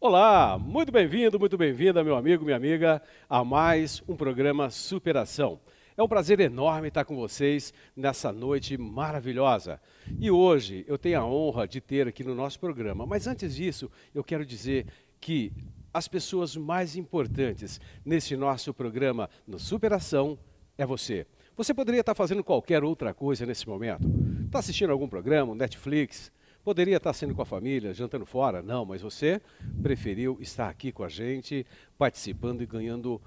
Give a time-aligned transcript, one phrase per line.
[0.00, 5.58] Olá, muito bem-vindo, muito bem-vinda, meu amigo, minha amiga, a mais um programa Superação.
[5.96, 9.80] É um prazer enorme estar com vocês nessa noite maravilhosa.
[10.20, 13.04] E hoje eu tenho a honra de ter aqui no nosso programa.
[13.06, 14.86] Mas antes disso, eu quero dizer
[15.20, 15.52] que
[15.92, 20.38] as pessoas mais importantes nesse nosso programa no Superação
[20.78, 21.26] é você.
[21.56, 24.06] Você poderia estar fazendo qualquer outra coisa nesse momento.
[24.46, 26.30] Está assistindo algum programa, Netflix,
[26.68, 28.60] Poderia estar sendo com a família, jantando fora?
[28.60, 29.40] Não, mas você
[29.82, 31.66] preferiu estar aqui com a gente,
[31.96, 33.18] participando e ganhando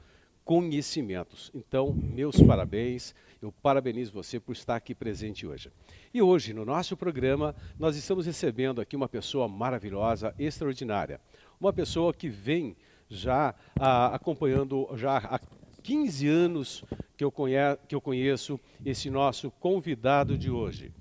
[0.46, 1.50] conhecimentos.
[1.52, 5.72] Então, meus parabéns, eu parabenizo você por estar aqui presente hoje.
[6.14, 11.20] E hoje, no nosso programa, nós estamos recebendo aqui uma pessoa maravilhosa, extraordinária.
[11.60, 12.78] Uma pessoa que vem
[13.10, 15.40] já ah, acompanhando já há
[15.82, 16.84] 15 anos
[17.18, 17.34] que eu,
[17.88, 20.94] que eu conheço esse nosso convidado de hoje.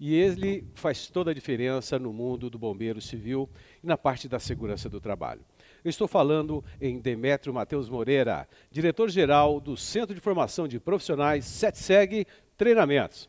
[0.00, 3.50] E ele faz toda a diferença no mundo do bombeiro civil
[3.84, 5.42] e na parte da segurança do trabalho.
[5.84, 12.26] Eu estou falando em Demétrio Matheus Moreira, diretor-geral do Centro de Formação de Profissionais SETSEG
[12.56, 13.28] Treinamentos.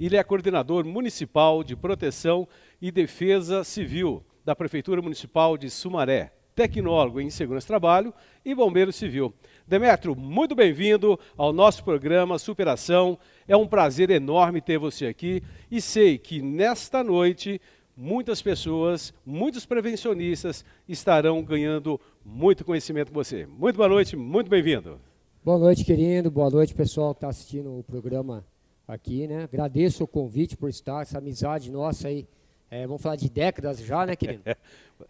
[0.00, 2.48] Ele é coordenador municipal de proteção
[2.80, 8.12] e defesa civil da Prefeitura Municipal de Sumaré, tecnólogo em segurança do trabalho
[8.44, 9.32] e bombeiro civil.
[9.64, 13.16] Demetrio, muito bem-vindo ao nosso programa Superação.
[13.46, 17.60] É um prazer enorme ter você aqui e sei que nesta noite
[17.96, 23.46] muitas pessoas, muitos prevencionistas estarão ganhando muito conhecimento com você.
[23.46, 24.98] Muito boa noite, muito bem-vindo.
[25.44, 26.28] Boa noite, querido.
[26.28, 28.44] Boa noite, pessoal que está assistindo o programa
[28.88, 29.44] aqui, né?
[29.44, 32.26] Agradeço o convite por estar, essa amizade nossa aí.
[32.70, 34.42] É, vamos falar de décadas já, né, querido?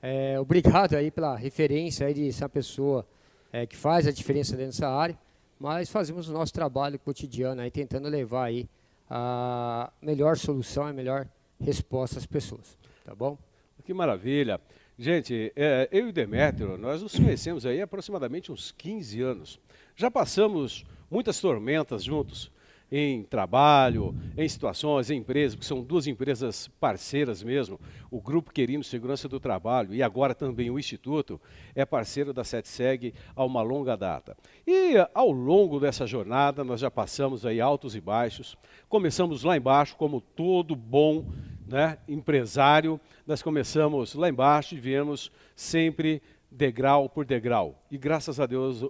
[0.03, 3.07] É, obrigado aí pela referência aí de essa pessoa
[3.51, 5.19] é, que faz a diferença dentro dessa área,
[5.59, 8.69] mas fazemos o nosso trabalho cotidiano aí, tentando levar aí
[9.09, 11.27] a melhor solução, a melhor
[11.59, 13.39] resposta às pessoas, tá bom?
[13.83, 14.61] Que maravilha.
[14.99, 19.61] Gente, é, eu e o Demétrio, nós nos conhecemos aí aproximadamente uns 15 anos.
[19.97, 22.51] Já passamos muitas tormentas juntos,
[22.91, 27.79] em trabalho, em situações, em empresas, que são duas empresas parceiras mesmo,
[28.11, 31.41] o Grupo Querino Segurança do Trabalho e agora também o Instituto,
[31.75, 34.37] é parceiro da SETSEG há uma longa data.
[34.67, 38.57] E ao longo dessa jornada nós já passamos aí altos e baixos,
[38.89, 41.27] começamos lá embaixo como todo bom
[41.67, 47.83] né, empresário, nós começamos lá embaixo e viemos sempre degrau por degrau.
[47.91, 48.85] E graças a Deus,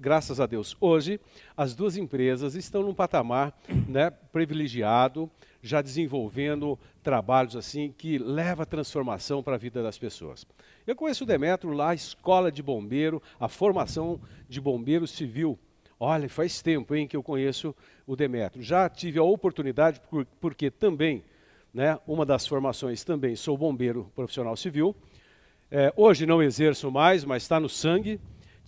[0.00, 1.20] graças a Deus, hoje
[1.56, 3.56] as duas empresas estão num patamar
[3.88, 5.30] né, privilegiado,
[5.62, 10.46] já desenvolvendo trabalhos assim que leva transformação para a vida das pessoas.
[10.86, 15.58] Eu conheço o Demetro lá, a escola de bombeiro, a formação de bombeiro civil.
[16.00, 17.74] Olha, faz tempo hein, que eu conheço
[18.06, 18.62] o Demetro.
[18.62, 20.00] Já tive a oportunidade,
[20.40, 21.24] porque também,
[21.74, 24.94] né, uma das formações também, sou bombeiro profissional civil,
[25.70, 28.18] é, hoje não exerço mais, mas está no sangue.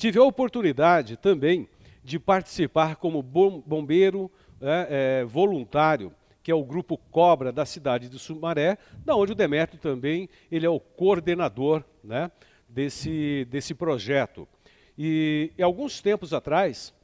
[0.01, 1.69] Tive a oportunidade também
[2.03, 6.11] de participar como bombeiro é, é, voluntário,
[6.43, 10.65] que é o grupo Cobra da cidade de Sumaré, da onde o Demetrio também ele
[10.65, 12.31] é o coordenador né,
[12.67, 14.49] desse, desse projeto.
[14.97, 16.95] E, e alguns tempos atrás,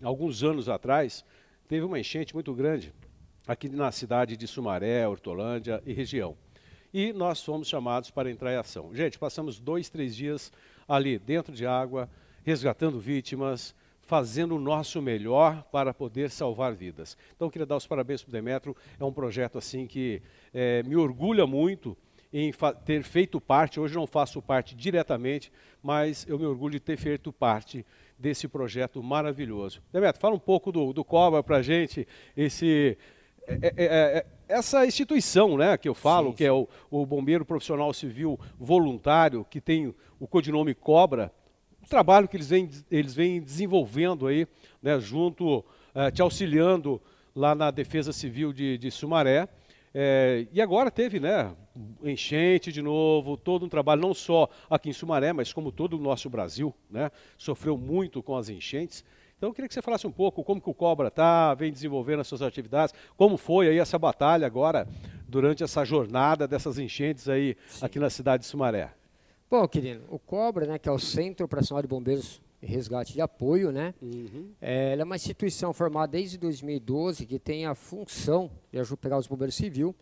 [0.00, 1.24] alguns anos atrás,
[1.66, 2.94] teve uma enchente muito grande
[3.48, 6.36] aqui na cidade de Sumaré, Hortolândia e região
[6.92, 8.94] e nós fomos chamados para entrar em ação.
[8.94, 10.52] Gente, passamos dois, três dias
[10.94, 12.06] ali dentro de água,
[12.44, 17.16] resgatando vítimas, fazendo o nosso melhor para poder salvar vidas.
[17.34, 20.20] Então, queria dar os parabéns para o Demetro, é um projeto assim que
[20.52, 21.96] é, me orgulha muito
[22.30, 22.52] em
[22.84, 25.50] ter feito parte, hoje não faço parte diretamente,
[25.82, 27.86] mas eu me orgulho de ter feito parte
[28.18, 29.82] desse projeto maravilhoso.
[29.90, 32.98] Demetro, fala um pouco do, do Cobra para a gente, esse
[33.46, 37.04] é é, é, é, essa instituição né, que eu falo, sim, que é o, o,
[37.06, 41.32] Bombeiro Profissional Civil Voluntário, que tem o codinome Cobra,
[41.82, 44.46] o trabalho que eles vêm, eles vêm desenvolvendo aí,
[44.82, 45.64] né, junto,
[45.94, 47.02] eh, te auxiliando
[47.34, 49.48] lá na Defesa Civil de, de Sumaré.
[49.94, 51.52] É, e agora teve, né,
[52.02, 56.00] enchente de novo, todo um trabalho, não só aqui em Sumaré, mas como todo o
[56.00, 59.04] nosso Brasil, né, sofreu muito com as enchentes.
[59.42, 62.20] Então eu queria que você falasse um pouco como que o Cobra está, vem desenvolvendo
[62.20, 64.86] as suas atividades, como foi aí essa batalha agora
[65.26, 67.84] durante essa jornada dessas enchentes aí Sim.
[67.84, 68.92] aqui na cidade de Sumaré.
[69.50, 73.20] Bom, querido, o Cobra, né, que é o Centro Operacional de Bombeiros e Resgate de
[73.20, 74.52] Apoio, né, uhum.
[74.60, 79.26] é, ela é uma instituição formada desde 2012 que tem a função de ajudar os
[79.26, 79.92] bombeiros civil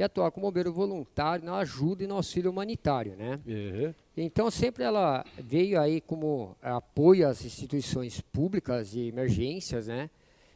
[0.00, 3.38] e atuar como bombeiro voluntário na ajuda e no auxílio humanitário, né?
[3.46, 3.94] Uhum.
[4.16, 10.08] Então sempre ela veio aí como apoio às instituições públicas de emergências, né?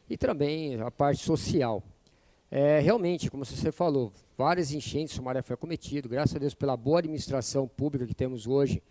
[0.09, 1.83] E também a parte social.
[2.49, 6.97] É, realmente, como você falou, várias enchentes, Sumaré foi acometido, graças a Deus pela boa
[6.97, 8.81] administração pública que temos hoje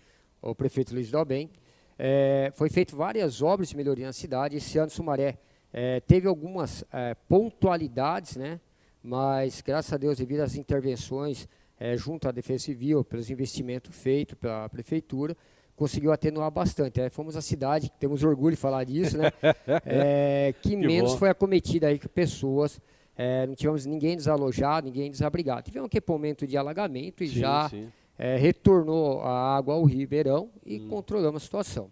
[0.40, 1.50] o prefeito Luiz Dalben.
[1.98, 4.56] É, foi feito várias obras de melhoria na cidade.
[4.56, 5.36] Esse ano Sumaré
[5.72, 8.60] é, teve algumas é, pontualidades, né?
[9.04, 11.46] Mas graças a Deus, devido às intervenções
[11.78, 15.36] é, junto à Defesa Civil, pelos investimentos feitos pela Prefeitura,
[15.76, 17.02] conseguiu atenuar bastante.
[17.02, 19.30] É, fomos a cidade, temos orgulho de falar disso, né?
[19.84, 21.18] É, que, que, menos bom.
[21.18, 22.80] foi acometida aí com pessoas.
[23.14, 25.64] É, não tivemos ninguém desalojado, ninguém desabrigado.
[25.64, 27.88] Tivemos um equipamento de alagamento e sim, já sim.
[28.18, 30.88] É, retornou a água ao Ribeirão e hum.
[30.88, 31.90] controlamos a situação.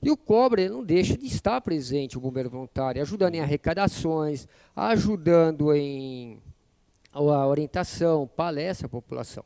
[0.00, 5.72] E o COBRA não deixa de estar presente, o bombeiro voluntário, ajudando em arrecadações, ajudando
[5.74, 6.40] em
[7.12, 9.44] a orientação, palestra à população.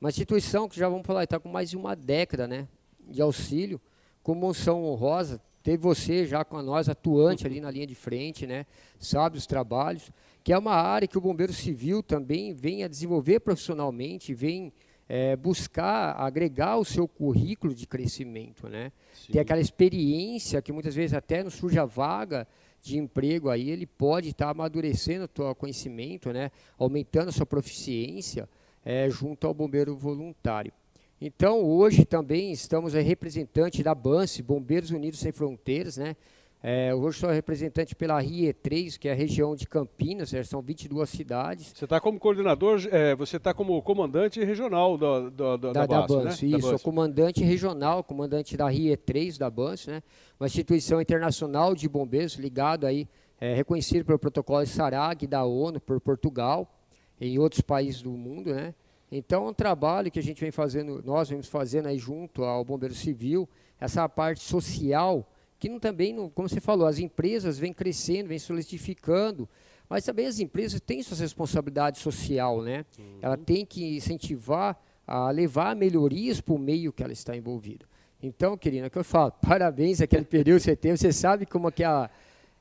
[0.00, 2.66] Uma instituição que já vamos falar, está com mais de uma década né,
[3.08, 3.80] de auxílio,
[4.22, 8.64] com moção honrosa, teve você já com nós atuante ali na linha de frente, né,
[8.98, 10.10] sabe os trabalhos,
[10.42, 14.72] que é uma área que o bombeiro civil também vem a desenvolver profissionalmente, vem
[15.12, 18.92] é, buscar agregar o seu currículo de crescimento, né?
[19.30, 22.46] Ter aquela experiência que muitas vezes até não surge a vaga
[22.82, 26.50] de emprego aí, ele pode estar tá amadurecendo o seu conhecimento, né?
[26.78, 28.48] aumentando a sua proficiência
[28.84, 30.72] é, junto ao bombeiro voluntário.
[31.20, 36.16] Então, hoje também estamos representante da BANSE, Bombeiros Unidos Sem Fronteiras, né?
[36.62, 40.42] É, hoje sou representante pela RIE3, que é a região de Campinas, né?
[40.42, 41.72] são 22 cidades.
[41.74, 46.00] Você está como coordenador, é, você está como comandante regional do, do, do, da, da,
[46.00, 46.48] da BANS, né?
[46.48, 50.02] Isso, sou comandante regional, comandante da RIE3 da BANS, né?
[50.38, 53.08] uma instituição internacional de bombeiros ligado aí,
[53.40, 56.70] é, reconhecido pelo protocolo SARAG da ONU, por Portugal,
[57.18, 58.74] em outros países do mundo, né?
[59.10, 62.64] Então, é um trabalho que a gente vem fazendo, nós vemos fazendo aí junto ao
[62.64, 63.48] Bombeiro Civil,
[63.80, 65.26] essa parte social,
[65.60, 69.46] que não, também, não, como você falou, as empresas vêm crescendo, vêm solidificando,
[69.90, 72.86] mas também as empresas têm suas responsabilidades social, né?
[72.98, 73.18] Uhum.
[73.20, 77.84] Ela tem que incentivar a levar melhorias para o meio que ela está envolvida.
[78.22, 81.68] Então, querida, é que eu falo, parabéns aquele período que você teve, você sabe como
[81.68, 82.08] é que é a,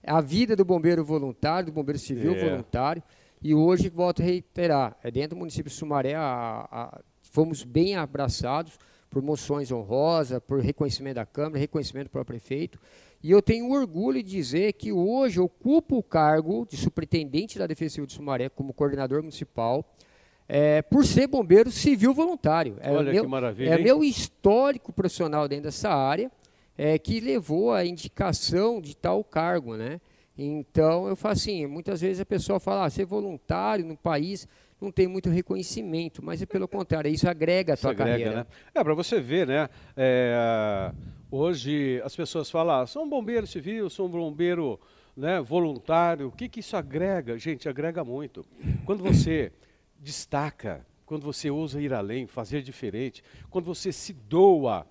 [0.03, 2.49] a vida do bombeiro voluntário, do bombeiro civil é.
[2.49, 3.01] voluntário,
[3.41, 7.95] e hoje, volto a reiterar, é dentro do município de Sumaré, a, a, fomos bem
[7.95, 8.77] abraçados,
[9.09, 12.79] por moções honrosas, por reconhecimento da Câmara, reconhecimento para o prefeito.
[13.21, 17.95] E eu tenho orgulho de dizer que hoje ocupo o cargo de superintendente da Defesa
[17.95, 19.83] Civil de Sumaré como coordenador municipal,
[20.47, 22.77] é, por ser bombeiro civil voluntário.
[22.79, 23.69] É Olha meu, que maravilha.
[23.69, 23.83] É hein?
[23.83, 26.31] meu histórico profissional dentro dessa área
[26.77, 30.00] é, que levou à indicação de tal cargo, né?
[30.38, 34.47] Então, eu falo assim, muitas vezes a pessoa fala, ah, ser voluntário no país
[34.79, 38.35] não tem muito reconhecimento, mas é pelo contrário, isso agrega a tua agrega, carreira.
[38.35, 38.45] Né?
[38.73, 39.69] É, para você ver, né?
[39.95, 40.91] É,
[41.29, 44.79] hoje as pessoas falam, ah, sou um bombeiro civil, sou um bombeiro
[45.15, 47.37] né, voluntário, o que, que isso agrega?
[47.37, 48.45] Gente, agrega muito.
[48.85, 49.51] Quando você
[49.99, 54.87] destaca, quando você ousa ir além, fazer diferente, quando você se doa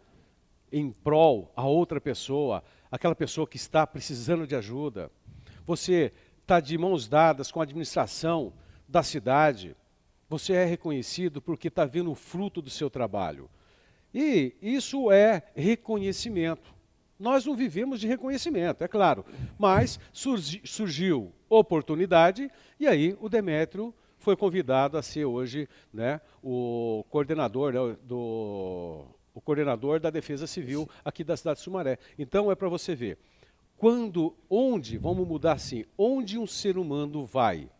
[0.70, 5.10] em prol a outra pessoa, aquela pessoa que está precisando de ajuda,
[5.66, 6.12] você
[6.42, 8.52] está de mãos dadas com a administração,
[8.88, 9.76] da cidade,
[10.28, 13.50] você é reconhecido porque está vendo o fruto do seu trabalho.
[14.12, 16.74] E isso é reconhecimento.
[17.18, 19.24] Nós não vivemos de reconhecimento, é claro,
[19.58, 22.48] mas surgi, surgiu oportunidade
[22.78, 29.40] e aí o Demétrio foi convidado a ser hoje né, o coordenador né, do o
[29.40, 31.98] coordenador da Defesa Civil aqui da cidade de Sumaré.
[32.18, 33.18] Então é para você ver,
[33.76, 37.70] quando, onde, vamos mudar assim, onde um ser humano vai,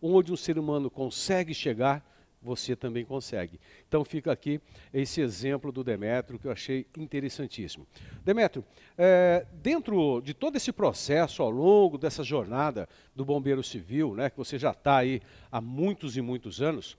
[0.00, 2.04] onde um ser humano consegue chegar,
[2.42, 3.60] você também consegue.
[3.86, 4.60] Então fica aqui
[4.92, 7.86] esse exemplo do Demetrio que eu achei interessantíssimo.
[8.24, 8.64] Demetrio,
[8.96, 14.38] é, dentro de todo esse processo ao longo dessa jornada do bombeiro civil, né, que
[14.38, 15.20] você já está aí
[15.52, 16.96] há muitos e muitos anos,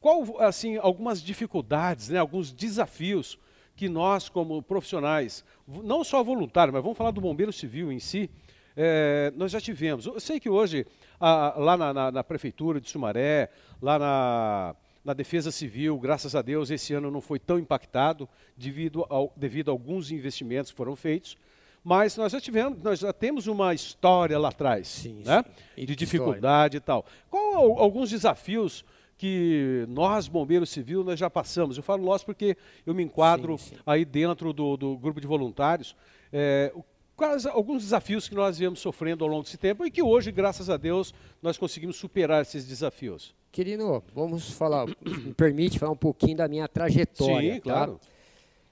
[0.00, 3.38] qual assim algumas dificuldades, né, alguns desafios
[3.76, 8.30] que nós como profissionais, não só voluntários, mas vamos falar do bombeiro civil em si,
[8.76, 10.06] é, nós já tivemos.
[10.06, 10.86] Eu sei que hoje,
[11.22, 13.48] a, lá na, na, na, Prefeitura de Sumaré,
[13.80, 14.74] lá na,
[15.04, 19.70] na, Defesa Civil, graças a Deus, esse ano não foi tão impactado devido, ao, devido
[19.70, 21.38] a alguns investimentos que foram feitos.
[21.84, 25.44] Mas nós já tivemos, nós já temos uma história lá atrás, sim, né?
[25.76, 25.84] Sim.
[25.84, 27.02] de dificuldade história.
[27.02, 27.06] e tal.
[27.30, 28.84] Qual alguns desafios
[29.16, 31.76] que nós, bombeiros civis, nós já passamos?
[31.76, 35.96] Eu falo nós porque eu me enquadro sim, aí dentro do, do, grupo de voluntários.
[36.32, 36.72] É,
[37.22, 40.68] quais alguns desafios que nós viemos sofrendo ao longo desse tempo e que hoje, graças
[40.68, 43.32] a Deus, nós conseguimos superar esses desafios.
[43.52, 47.54] Querido, vamos falar, me permite falar um pouquinho da minha trajetória.
[47.54, 47.62] Sim, tá?
[47.62, 48.00] claro.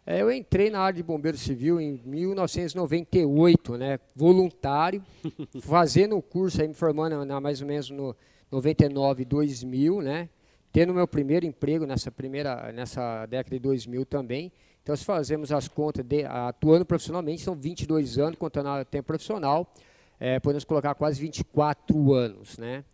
[0.04, 5.00] É, eu entrei na área de bombeiro civil em 1998, né, voluntário,
[5.62, 8.16] fazendo o curso aí, me formando na, mais ou menos no
[8.50, 10.28] 99, 2000, né,
[10.72, 14.50] tendo meu primeiro emprego nessa primeira, nessa década de 2000 também,
[14.82, 19.72] Então, se fazemos as contas de, atuando profissionalmente, são 22 anos, contando o tempo profissional,
[20.18, 22.84] é, podemos colocar quase 24 anos né,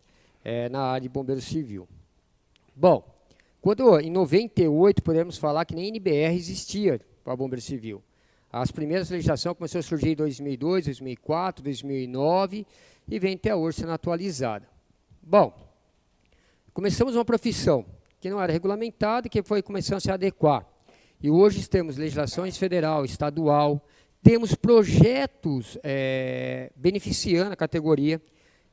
[0.44, 1.88] é, na área de bombeiro civil.
[2.74, 3.04] Bom,
[3.60, 8.02] quando em 98 podemos falar que nem NBR existia para bombeiro civil.
[8.52, 12.66] As primeiras legislações começaram a surgir em 2002, 2004, 2009
[13.08, 14.68] e vem até hoje sendo atualizada.
[15.20, 15.52] Bom,
[16.72, 17.84] começamos uma profissão
[18.20, 20.64] que não era regulamentada e que foi começando a se adequar.
[21.22, 23.84] E hoje temos legislações federal, estadual,
[24.22, 28.20] temos projetos é, beneficiando a categoria.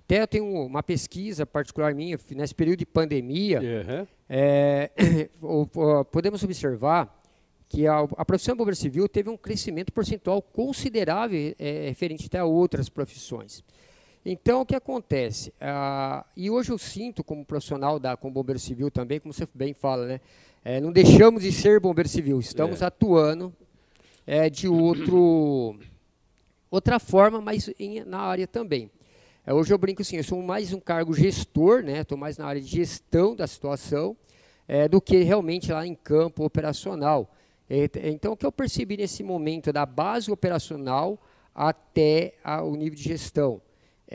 [0.05, 4.07] Até eu tenho uma pesquisa particular minha, nesse período de pandemia, uhum.
[4.29, 4.89] é,
[6.11, 7.21] podemos observar
[7.69, 12.45] que a, a profissão bombeiro civil teve um crescimento percentual considerável é, referente até a
[12.45, 13.63] outras profissões.
[14.25, 15.53] Então, o que acontece?
[15.59, 19.73] Ah, e hoje eu sinto, como profissional da, com bombeiro civil também, como você bem
[19.73, 20.21] fala, né?
[20.65, 22.85] É, não deixamos de ser bombeiro civil, estamos é.
[22.85, 23.53] atuando
[24.25, 25.77] é, de outro,
[26.71, 28.89] outra forma, mas em, na área também.
[29.45, 31.99] É, hoje eu brinco assim, eu sou mais um cargo gestor, né?
[31.99, 34.15] Estou mais na área de gestão da situação
[34.65, 37.29] é, do que realmente lá em campo operacional.
[37.69, 41.21] É, então, o que eu percebi nesse momento da base operacional
[41.53, 43.61] até a, o nível de gestão?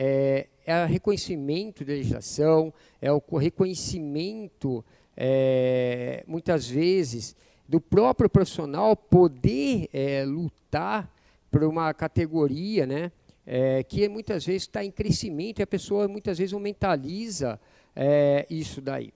[0.01, 4.83] é, é o reconhecimento da legislação, é o reconhecimento,
[5.21, 7.35] é, muitas vezes,
[7.67, 11.13] do próprio profissional poder é, lutar
[11.51, 13.11] por uma categoria, né,
[13.45, 17.59] é, que muitas vezes está em crescimento e a pessoa muitas vezes não mentaliza
[17.93, 19.11] é, isso daí.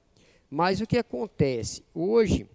[0.51, 1.83] Mas o que acontece?
[1.95, 2.45] Hoje,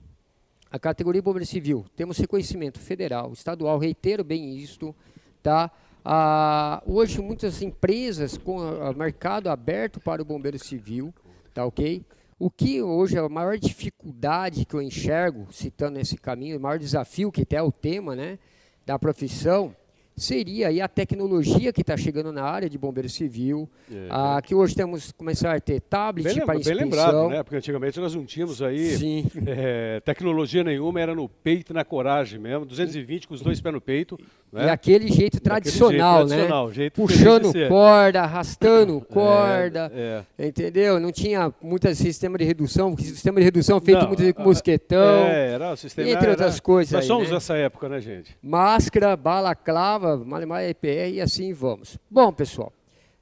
[0.70, 4.94] a categoria bombeiro civil, temos reconhecimento federal, estadual, reitero bem isto,
[5.42, 5.70] tá?
[6.04, 8.58] Ah, hoje, muitas empresas com
[8.94, 11.14] mercado aberto para o bombeiro civil,
[11.54, 12.04] tá ok?
[12.38, 16.78] O que hoje é a maior dificuldade que eu enxergo, citando esse caminho, o maior
[16.78, 18.38] desafio que até é o tema né,
[18.86, 19.74] da profissão,
[20.18, 24.54] seria aí a tecnologia que está chegando na área de bombeiro civil, é, ah, que
[24.54, 26.76] hoje temos começar a ter tablet bem, para inspeção.
[26.76, 27.42] Bem lembrado, né?
[27.42, 32.64] Porque antigamente nós não tínhamos aí é, tecnologia nenhuma, era no peito, na coragem mesmo,
[32.64, 34.18] 220 com os dois pés no peito.
[34.50, 34.66] Né?
[34.66, 36.74] E aquele jeito tradicional, jeito tradicional né?
[36.74, 40.98] Jeito Puxando corda, arrastando é, corda, é, entendeu?
[40.98, 45.52] Não tinha muito sistema de redução, porque sistema de redução feito muito com mosquetão, é,
[45.52, 46.92] era o sistema, entre era, outras coisas.
[46.92, 47.34] Nós aí, somos né?
[47.34, 48.36] dessa época, né, gente?
[48.42, 51.98] Máscara, balaclava, malemar EPR e assim vamos.
[52.10, 52.72] Bom, pessoal,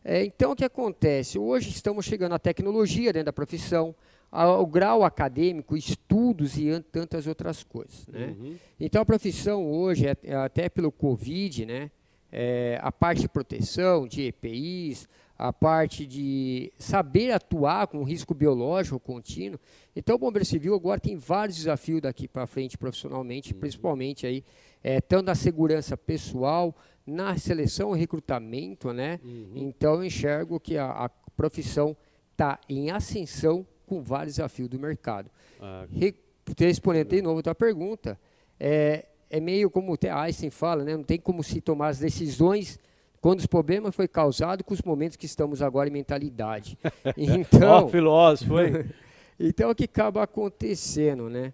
[0.05, 1.39] é, então o que acontece?
[1.39, 3.95] Hoje estamos chegando à tecnologia dentro da profissão,
[4.31, 8.07] ao grau acadêmico, estudos e tantas outras coisas.
[8.09, 8.35] Né?
[8.39, 8.57] Uhum.
[8.79, 11.91] Então a profissão hoje, é, é até pelo Covid, né,
[12.31, 18.99] é, a parte de proteção, de EPIs, a parte de saber atuar com risco biológico
[18.99, 19.59] contínuo.
[19.95, 23.61] Então o bombeiro civil agora tem vários desafios daqui para frente profissionalmente, uhum.
[23.61, 24.45] principalmente aí,
[24.87, 26.73] é, tanto na segurança pessoal,
[27.05, 29.19] na seleção e recrutamento, né?
[29.25, 29.51] Uhum.
[29.57, 31.97] Então eu enxergo que a, a profissão
[32.31, 35.29] está em ascensão com vários desafios do mercado.
[35.61, 36.15] Ah, Re,
[36.57, 38.17] respondendo de novo a tua pergunta,
[38.61, 40.97] é, é meio como o Einstein fala, né?
[40.97, 42.79] não tem como se tomar as decisões
[43.21, 46.79] quando os problemas foi causado com os momentos que estamos agora em mentalidade.
[47.17, 48.89] Então, oh, filósofo, hein?
[49.41, 51.53] então, o que acaba acontecendo, né?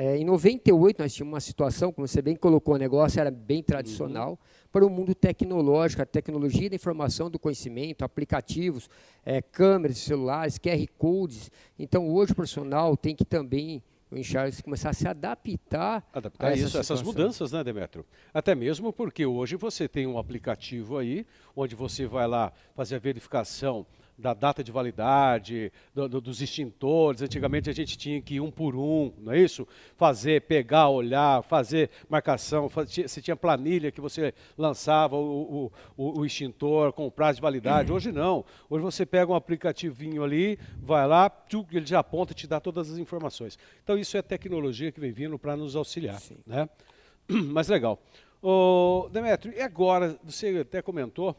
[0.00, 3.64] É, em 98 nós tínhamos uma situação, como você bem colocou, o negócio era bem
[3.64, 4.30] tradicional.
[4.30, 4.38] Uhum
[4.70, 8.88] para o mundo tecnológico, a tecnologia da informação, do conhecimento, aplicativos,
[9.24, 11.50] é, câmeras, celulares, QR codes.
[11.78, 16.52] Então, hoje o profissional tem que também o enxergue começar a se adaptar, adaptar a
[16.52, 18.06] essa isso, essas mudanças, né, Demetrio?
[18.32, 22.98] Até mesmo porque hoje você tem um aplicativo aí, onde você vai lá fazer a
[22.98, 23.86] verificação
[24.18, 27.22] da data de validade, do, do, dos extintores.
[27.22, 29.66] Antigamente a gente tinha que ir um por um, não é isso?
[29.96, 32.68] Fazer, pegar, olhar, fazer marcação.
[32.68, 37.92] você tinha planilha que você lançava o, o, o, extintor com prazo de validade.
[37.92, 38.44] Hoje não.
[38.68, 41.30] Hoje você pega um aplicativinho ali, vai lá,
[41.72, 43.56] ele já aponta e te dá todas as informações.
[43.84, 46.18] Então isso é tecnologia que vem vindo para nos auxiliar.
[46.18, 46.38] Sim.
[46.44, 46.68] Né?
[47.28, 48.02] Mas legal.
[48.40, 51.36] Ô, Demetrio, e agora, você até comentou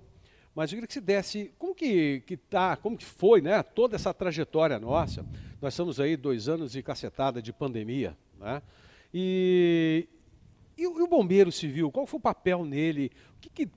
[0.60, 3.96] mas eu queria que se desse, como que, que tá, como que foi, né, toda
[3.96, 5.26] essa trajetória nossa.
[5.62, 8.62] Nós estamos aí dois anos e cacetada de pandemia, né?
[9.14, 10.06] E,
[10.78, 13.10] e, e o bombeiro civil, qual foi o papel nele?
[13.38, 13.72] O que, que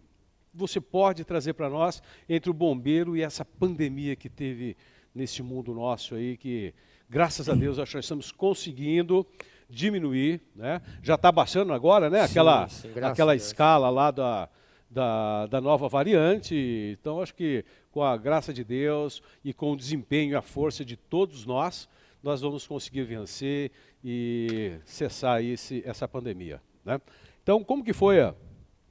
[0.53, 4.77] você pode trazer para nós entre o bombeiro e essa pandemia que teve
[5.15, 6.75] nesse mundo nosso aí, que
[7.09, 9.25] graças a Deus acho que nós estamos conseguindo
[9.71, 10.83] diminuir, né?
[11.01, 12.23] Já está baixando agora, né?
[12.23, 14.49] Aquela, sim, sim, aquela escala lá da
[14.93, 16.97] da, da nova variante.
[17.01, 20.85] Então, acho que com a graça de Deus e com o desempenho e a força
[20.85, 21.89] de todos nós,
[22.23, 23.71] nós vamos conseguir vencer
[24.05, 26.61] e cessar esse, essa pandemia.
[26.85, 27.01] Né?
[27.43, 28.35] Então, como que foi a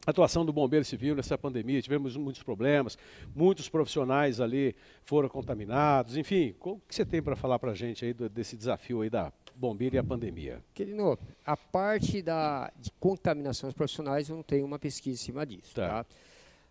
[0.05, 1.81] atuação do Bombeiro Civil nessa pandemia?
[1.81, 2.97] Tivemos muitos problemas,
[3.35, 8.05] muitos profissionais ali foram contaminados, enfim, o que você tem para falar para a gente
[8.05, 10.61] aí desse desafio aí da bombeiro e a pandemia?
[10.73, 15.45] Querido, a parte da, de contaminação dos profissionais, eu não tenho uma pesquisa em cima
[15.45, 16.03] disso, tá?
[16.03, 16.05] tá?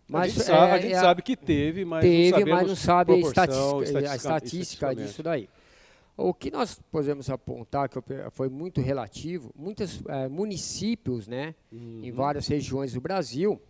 [0.09, 2.67] Mas, a gente, sabe, é, a gente é, sabe, que teve, mas teve, não mas
[2.67, 5.49] não sabe a estatística, a estatística disso daí.
[6.21, 7.99] O que nós podemos apontar, que
[8.31, 12.01] foi muito relativo, muitos é, municípios né, uhum.
[12.03, 13.61] em várias regiões do Brasil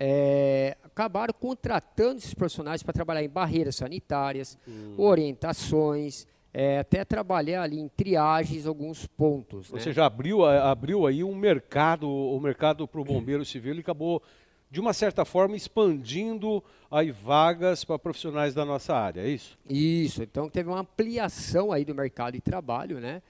[0.00, 4.94] é, acabaram contratando esses profissionais para trabalhar em barreiras sanitárias, uhum.
[4.96, 9.70] orientações, é, até trabalhar ali em triagens alguns pontos.
[9.70, 9.82] Ou né?
[9.82, 14.22] seja, abriu, abriu aí um mercado, o mercado para o bombeiro civil e acabou
[14.70, 19.58] de uma certa forma, expandindo aí vagas para profissionais da nossa área, é isso?
[19.68, 23.22] Isso, então teve uma ampliação aí do mercado de trabalho, né,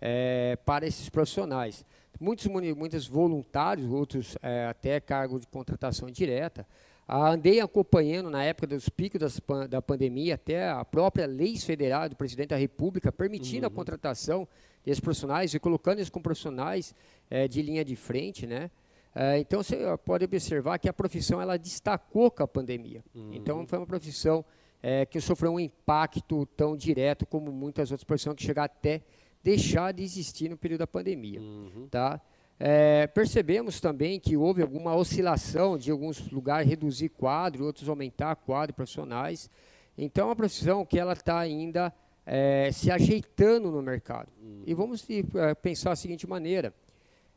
[0.00, 1.84] é, para esses profissionais.
[2.20, 6.66] Muitos, muitos voluntários, outros é, até cargo de contratação direta.
[7.06, 12.08] Ah, andei acompanhando na época dos picos das, da pandemia, até a própria lei federal
[12.08, 13.72] do presidente da República permitindo uhum.
[13.72, 14.48] a contratação
[14.84, 16.94] desses profissionais e colocando eles como profissionais
[17.28, 18.70] é, de linha de frente, né?
[19.14, 23.04] É, então você pode observar que a profissão ela destacou com a pandemia.
[23.14, 23.30] Uhum.
[23.32, 24.44] Então foi uma profissão
[24.82, 29.02] é, que sofreu um impacto tão direto como muitas outras profissões que chegaram até
[29.42, 31.40] deixar de existir no período da pandemia.
[31.40, 31.86] Uhum.
[31.90, 32.20] Tá?
[32.58, 38.74] É, percebemos também que houve alguma oscilação de alguns lugares reduzir quadro, outros aumentar quadro
[38.74, 39.50] profissionais.
[39.96, 41.92] Então, é uma profissão que ela está ainda
[42.26, 44.28] é, se ajeitando no mercado.
[44.42, 44.62] Uhum.
[44.66, 46.72] E vamos é, pensar da seguinte maneira: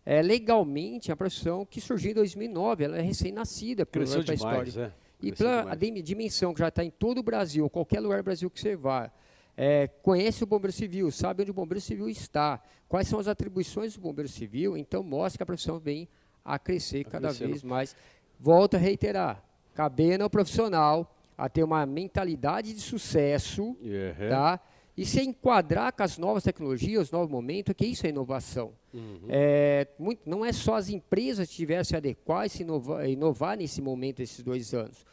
[0.09, 4.83] é, legalmente a profissão que surgiu em 2009, ela é recém-nascida pela história.
[4.85, 4.91] É.
[5.21, 8.57] E pela dimensão que já está em todo o Brasil, qualquer lugar do Brasil que
[8.57, 9.11] você vá,
[9.57, 13.95] é, conhece o bombeiro civil, sabe onde o bombeiro civil está, quais são as atribuições
[13.95, 16.07] do bombeiro civil, então mostra que a profissão vem
[16.45, 17.93] a crescer a cada vez mais.
[18.39, 24.29] Volto a reiterar, cabendo ao profissional a ter uma mentalidade de sucesso, uhum.
[24.29, 24.57] tá?
[24.97, 28.73] E se enquadrar com as novas tecnologias, os novos momentos, que isso é inovação.
[28.91, 29.27] Uhum.
[29.29, 33.57] É, muito, não é só as empresas que tiveram se adequar e se inovar, inovar
[33.57, 35.05] nesse momento, esses dois anos.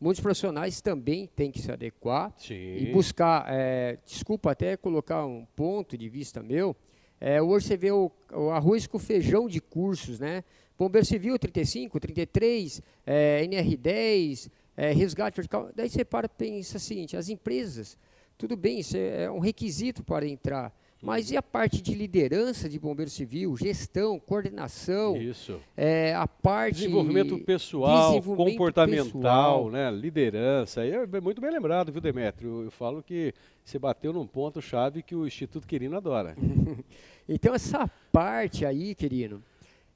[0.00, 2.54] Muitos profissionais também têm que se adequar Sim.
[2.54, 6.74] e buscar, é, desculpa até colocar um ponto de vista meu,
[7.20, 10.44] é, hoje você vê o, o, arroz com feijão de cursos, né?
[10.78, 15.70] Bombeiro Civil 35, 33, é, NR10, é, resgate vertical.
[15.74, 17.96] Daí você para e pensa o seguinte, as empresas
[18.38, 20.72] tudo bem, isso é, é um requisito para entrar.
[21.02, 25.16] Mas e a parte de liderança de bombeiro civil, gestão, coordenação?
[25.16, 25.60] Isso.
[25.76, 26.76] É, a parte.
[26.76, 29.70] Desenvolvimento pessoal, desenvolvimento comportamental, pessoal.
[29.70, 30.80] Né, liderança.
[30.80, 32.64] Aí é muito bem lembrado, viu, Demetrio?
[32.64, 36.34] Eu falo que você bateu num ponto-chave que o Instituto Quirino adora.
[37.28, 39.42] então, essa parte aí, querido,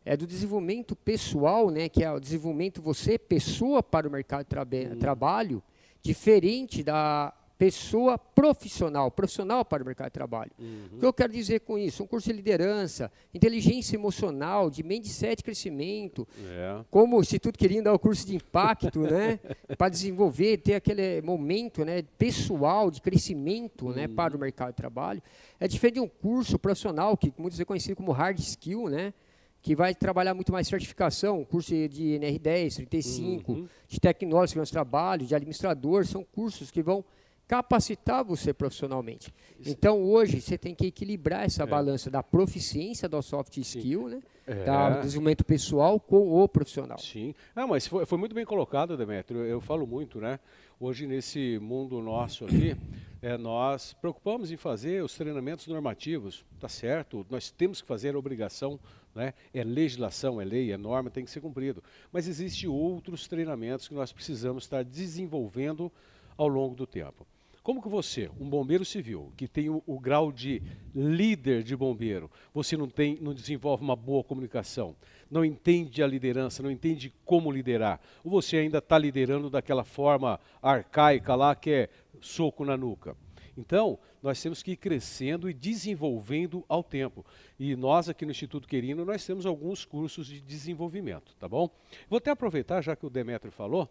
[0.05, 4.49] é do desenvolvimento pessoal, né, que é o desenvolvimento você, pessoa, para o mercado de
[4.49, 4.99] tra hum.
[4.99, 5.63] trabalho,
[6.03, 10.51] diferente da pessoa profissional, profissional para o mercado de trabalho.
[10.59, 10.89] Uhum.
[10.95, 12.03] O que eu quero dizer com isso?
[12.03, 16.83] Um curso de liderança, inteligência emocional, de mindset de crescimento, é.
[16.91, 19.39] como o Instituto queria dar o curso de impacto, né,
[19.77, 23.95] para desenvolver, ter aquele momento, né, pessoal de crescimento, né, uhum.
[23.97, 25.23] né, para o mercado de trabalho.
[25.61, 29.13] É diferente de um curso profissional que muitos é conhecido como hard skill, né,
[29.61, 33.69] que vai trabalhar muito mais certificação, curso de NR10, 35, uhum.
[33.87, 37.05] de tecnólogo de segurança trabalho, de administrador, são cursos que vão
[37.51, 39.35] capacitar você profissionalmente.
[39.59, 39.71] Isso.
[39.71, 41.67] Então, hoje, você tem que equilibrar essa é.
[41.67, 44.23] balança da proficiência do soft skill, né?
[44.47, 44.65] É.
[44.65, 46.99] do desenvolvimento pessoal com o profissional.
[46.99, 47.35] Sim.
[47.55, 49.41] Ah, mas foi, foi muito bem colocado, Demetrio.
[49.41, 50.39] Eu, eu, falo muito, né?
[50.79, 52.77] Hoje, nesse mundo nosso aqui,
[53.21, 57.27] é, nós preocupamos em fazer os treinamentos normativos, tá certo?
[57.29, 58.79] Nós temos que fazer a obrigação,
[59.13, 59.35] né?
[59.53, 61.83] É legislação, é lei, é norma, tem que ser cumprido.
[62.13, 65.91] Mas existem outros treinamentos que nós precisamos estar desenvolvendo
[66.37, 67.27] ao longo do tempo.
[67.63, 70.63] Como que você, um bombeiro civil, que tem o, o, grau de
[70.95, 74.97] líder de bombeiro, você não tem, não desenvolve uma boa comunicação,
[75.31, 80.41] não entende a liderança, não entende como liderar, ou você ainda está liderando daquela forma
[80.63, 83.15] arcaica lá que é soco na nuca?
[83.57, 87.27] Então, nós temos que ir crescendo e desenvolvendo ao tempo.
[87.59, 91.69] E nós aqui no Instituto Querino, nós temos alguns cursos de desenvolvimento, tá bom?
[92.09, 93.87] Vou até aproveitar, já que o Demetrio falou,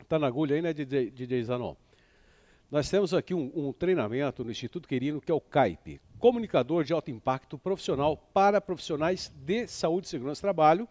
[0.00, 1.74] está na agulha aí, né, DJ, DJ Zanon?
[2.72, 6.94] Nós temos aqui um, um, treinamento no Instituto Querino, que é o CAIP, Comunicador de
[6.94, 10.88] Alto Impacto Profissional para Profissionais de Saúde e Segurança do Trabalho.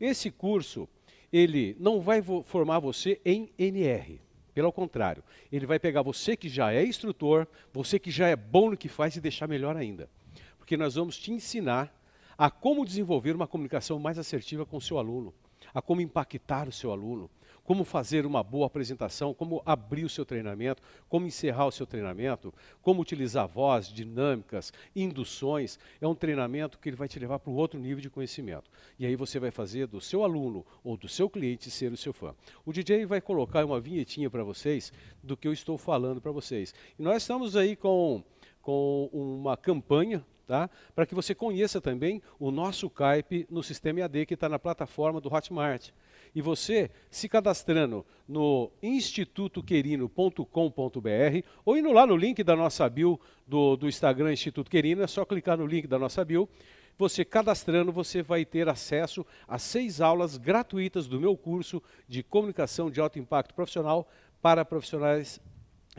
[0.00, 0.88] Esse curso,
[1.32, 4.20] ele não vai formar você em NR,
[4.52, 5.22] pelo contrário,
[5.52, 8.88] ele vai pegar você que já é instrutor, você que já é bom no que
[8.88, 10.10] faz e deixar melhor ainda.
[10.58, 11.96] Porque nós vamos te ensinar
[12.36, 15.32] a como desenvolver uma comunicação mais assertiva com o seu aluno,
[15.72, 17.30] a como impactar o seu aluno,
[17.64, 22.52] como fazer uma boa apresentação, como abrir o seu treinamento, como encerrar o seu treinamento,
[22.82, 25.78] como utilizar voz, dinâmicas, induções.
[26.00, 28.70] É um treinamento que ele vai te levar para um outro nível de conhecimento.
[28.98, 32.12] E aí você vai fazer do seu aluno ou do seu cliente ser o seu
[32.12, 32.34] fã.
[32.64, 36.74] O DJ vai colocar uma vinhetinha para vocês do que eu estou falando para vocês.
[36.98, 38.22] E nós estamos aí com,
[38.60, 40.68] com uma campanha Tá?
[40.94, 45.18] para que você conheça também o nosso Skype no sistema EAD que está na plataforma
[45.18, 45.88] do Hotmart.
[46.34, 53.76] E você, se cadastrando no institutoquerino.com.br ou indo lá no link da nossa bio do,
[53.76, 56.48] do Instagram Instituto Querino, é só clicar no link da nossa bio.
[56.98, 62.90] Você cadastrando, você vai ter acesso a seis aulas gratuitas do meu curso de comunicação
[62.90, 64.08] de alto impacto profissional
[64.42, 65.40] para profissionais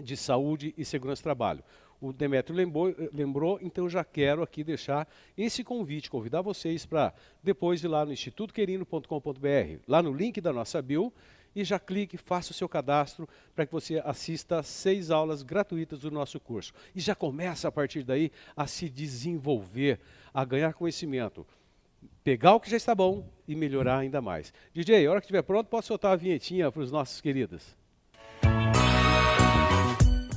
[0.01, 1.63] de saúde e segurança do trabalho
[1.99, 7.83] o Demetrio lembrou, lembrou, então já quero aqui deixar esse convite, convidar vocês para depois
[7.83, 11.11] ir lá no institutoquerino.com.br, lá no link da nossa bio,
[11.55, 16.11] e já clique, faça o seu cadastro para que você assista seis aulas gratuitas do
[16.11, 16.73] nosso curso.
[16.93, 19.99] E já começa a partir daí a se desenvolver,
[20.33, 21.47] a ganhar conhecimento.
[22.23, 24.53] Pegar o que já está bom e melhorar ainda mais.
[24.73, 27.75] DJ, a hora que estiver pronto, pode soltar a vinhetinha para os nossos queridos.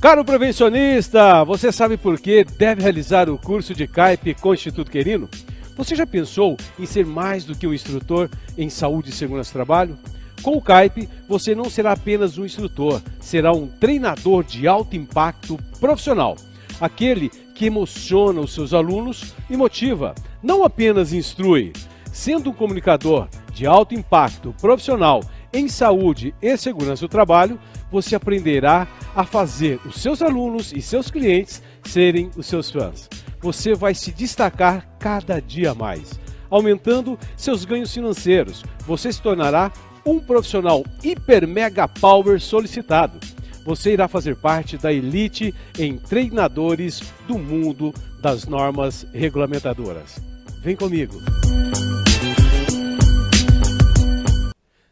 [0.01, 4.89] Caro prevencionista, você sabe por que deve realizar o curso de CAIP com o Instituto
[4.89, 5.27] Querino?
[5.75, 9.53] Você já pensou em ser mais do que um instrutor em saúde e segurança do
[9.53, 9.97] trabalho?
[10.41, 15.59] Com o CAIP, você não será apenas um instrutor, será um treinador de alto impacto
[15.81, 16.37] profissional.
[16.79, 21.73] Aquele que emociona os seus alunos e motiva, não apenas instrui.
[22.09, 27.59] Sendo um comunicador de alto impacto profissional em saúde e segurança do trabalho,
[27.91, 33.09] você aprenderá a fazer os seus alunos e seus clientes serem os seus fãs.
[33.41, 38.63] Você vai se destacar cada dia mais, aumentando seus ganhos financeiros.
[38.85, 39.71] Você se tornará
[40.05, 43.19] um profissional hiper mega power solicitado.
[43.65, 50.19] Você irá fazer parte da elite em treinadores do mundo das normas regulamentadoras.
[50.61, 51.19] Vem comigo!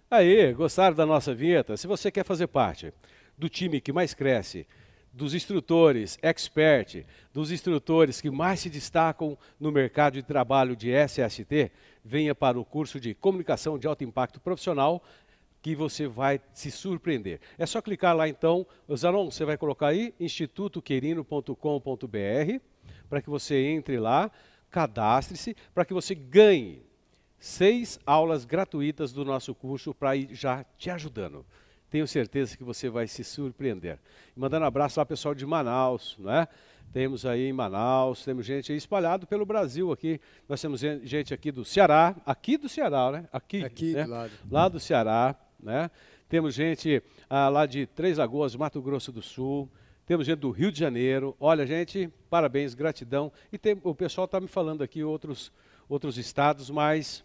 [0.09, 1.75] Aí, gostaram da nossa vinheta?
[1.75, 2.93] Se você quer fazer parte
[3.37, 4.65] do time que mais cresce,
[5.11, 11.73] dos instrutores expert, dos instrutores que mais se destacam no mercado de trabalho de SST,
[12.05, 15.03] venha para o curso de comunicação de alto impacto profissional
[15.61, 17.41] que você vai se surpreender.
[17.57, 18.65] É só clicar lá então,
[18.95, 22.61] Zanon, você vai colocar aí institutoquerino.com.br
[23.09, 24.31] para que você entre lá,
[24.69, 26.86] cadastre-se, para que você ganhe
[27.39, 31.45] seis aulas gratuitas do nosso curso para ir já te ajudando.
[31.89, 33.97] Tenho certeza que você vai se surpreender.
[34.35, 36.47] Mandando um abraço lá pessoal de Manaus, não é?
[36.91, 40.19] Temos aí em Manaus, temos gente aí espalhado pelo Brasil aqui.
[40.47, 43.25] Nós temos gente aqui do Ceará, aqui do Ceará, né?
[43.31, 44.03] Aqui, aqui né?
[44.03, 44.31] do lado.
[44.49, 45.91] Lá do Ceará, né?
[46.29, 49.69] Temos gente ah, lá de Três Lagoas, Mato Grosso do Sul.
[50.05, 51.35] Temos gente do Rio de Janeiro.
[51.39, 53.31] Olha, gente, parabéns, gratidão.
[53.51, 55.51] E tem, o pessoal está me falando aqui outros,
[55.87, 57.23] outros estados, mas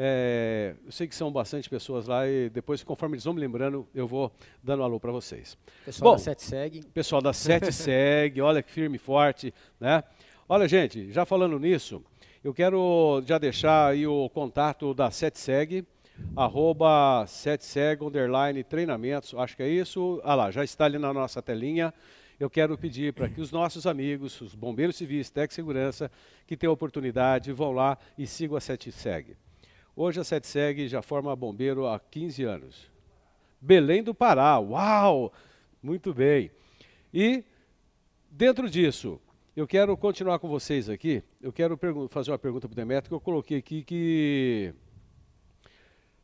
[0.00, 3.84] é, eu sei que são bastante pessoas lá e depois, conforme eles vão me lembrando,
[3.92, 4.32] eu vou
[4.62, 5.58] dando um alô para vocês.
[5.84, 6.84] Pessoal Bom, da Sete Segue.
[6.94, 10.04] Pessoal da Sete Segue, olha que firme e forte, né?
[10.48, 12.00] Olha, gente, já falando nisso,
[12.44, 15.84] eu quero já deixar aí o contato da Sete Segue,
[16.36, 20.20] arroba Seg, underline, treinamentos, acho que é isso.
[20.22, 21.92] Ah lá, já está ali na nossa telinha.
[22.38, 26.08] Eu quero pedir para que os nossos amigos, os bombeiros civis, Tec Segurança,
[26.46, 29.36] que têm a oportunidade, vão lá e sigam a Sete Segue.
[30.00, 32.88] Hoje a SETSEG já forma bombeiro há 15 anos.
[33.60, 35.32] Belém do Pará, uau!
[35.82, 36.52] Muito bem.
[37.12, 37.42] E
[38.30, 39.20] dentro disso,
[39.56, 41.20] eu quero continuar com vocês aqui.
[41.42, 41.76] Eu quero
[42.10, 44.72] fazer uma pergunta para o Demetrio que eu coloquei aqui que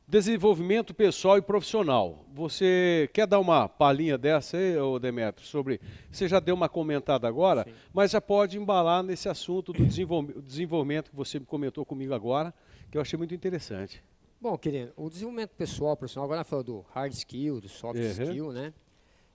[0.07, 2.25] desenvolvimento pessoal e profissional.
[2.33, 5.81] Você quer dar uma palhinha dessa aí, Demetrio, sobre...
[6.13, 7.75] Você já deu uma comentada agora, Sim.
[7.93, 12.55] mas já pode embalar nesse assunto do desenvolvimento que você comentou comigo agora,
[12.91, 14.03] que eu achei muito interessante.
[14.41, 18.25] Bom, querido, o desenvolvimento pessoal, profissional, agora falou do hard skill, do soft uhum.
[18.25, 18.75] skill, né?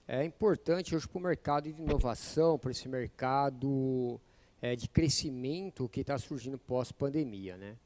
[0.06, 4.20] É importante hoje para o mercado de inovação, para esse mercado
[4.60, 7.76] é, de crescimento que está surgindo pós-pandemia, né?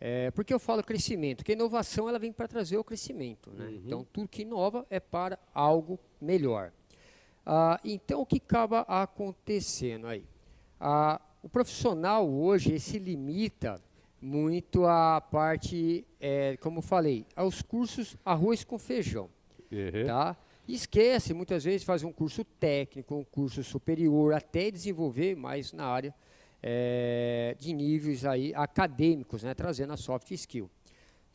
[0.00, 1.38] É, por que eu falo crescimento?
[1.38, 3.50] Porque a inovação ela vem para trazer o crescimento.
[3.50, 3.66] Né?
[3.66, 3.82] Uhum.
[3.84, 6.72] Então, tudo que inova é para algo melhor.
[7.44, 10.24] Ah, então, o que acaba acontecendo aí?
[10.78, 13.82] Ah, o profissional hoje se limita
[14.20, 19.28] muito a parte, é, como falei, aos cursos arroz com feijão.
[19.70, 20.06] Uhum.
[20.06, 20.36] Tá?
[20.66, 26.14] Esquece, muitas vezes, fazer um curso técnico, um curso superior, até desenvolver mais na área
[26.62, 30.70] é, de níveis aí acadêmicos, né, trazendo a soft skill.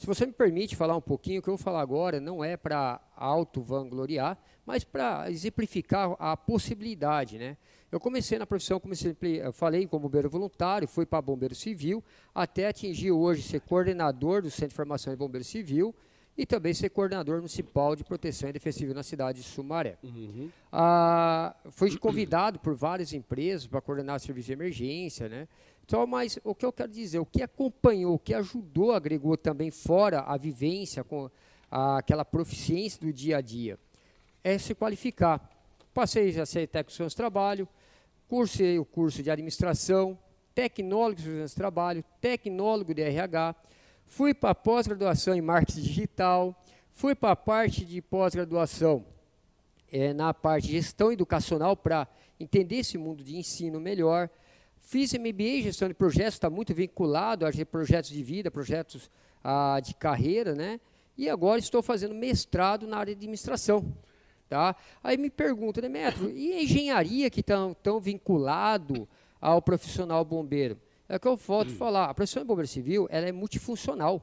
[0.04, 2.58] Se você me permite falar um pouquinho, o que eu vou falar agora não é
[2.58, 7.38] para auto-vangloriar, mas para exemplificar a possibilidade.
[7.38, 7.56] Né?
[7.90, 12.04] Eu comecei na profissão, comecei, eu falei como bombeiro voluntário, fui para bombeiro civil,
[12.36, 15.96] até atingir hoje ser coordenador do Centro de Formação de Bombeiro Civil,
[16.38, 19.98] e também ser coordenador municipal de proteção e defesa civil na cidade de Sumaré.
[20.04, 20.50] Uhum.
[20.72, 25.48] Ah, fui convidado por várias empresas para coordenar serviço de emergência, né?
[25.86, 29.70] Então, mas o que eu quero dizer, o que acompanhou, o que ajudou, agregou também
[29.70, 31.30] fora a vivência, com
[31.70, 33.78] a, aquela proficiência do dia a dia,
[34.44, 35.50] é se qualificar.
[35.94, 37.68] Passei a ser técnico de trabalho,
[38.28, 40.18] cursei o curso de administração,
[40.56, 43.56] tecnólogo de segurança trabalho, tecnólogo de RH,
[44.16, 46.56] Fui para pós-graduação em marketing digital,
[46.94, 49.04] fui para a parte de pós-graduação
[49.92, 52.08] é, na parte de gestão educacional para
[52.40, 54.30] entender esse mundo de ensino melhor.
[54.84, 59.10] Fiz MBA em gestão de projetos, está muito vinculado a projetos de vida, projetos
[59.42, 60.80] ah, de carreira, né?
[61.18, 63.96] E agora estou fazendo mestrado na área de administração.
[64.50, 64.76] Tá?
[65.02, 69.08] Aí me pergunta, né, Metro, e a engenharia que estão tão vinculado
[69.40, 70.78] ao profissional bombeiro?
[71.08, 72.06] É o que eu volto a falar.
[72.10, 74.22] A profissão de bombeiro civil ela é multifuncional.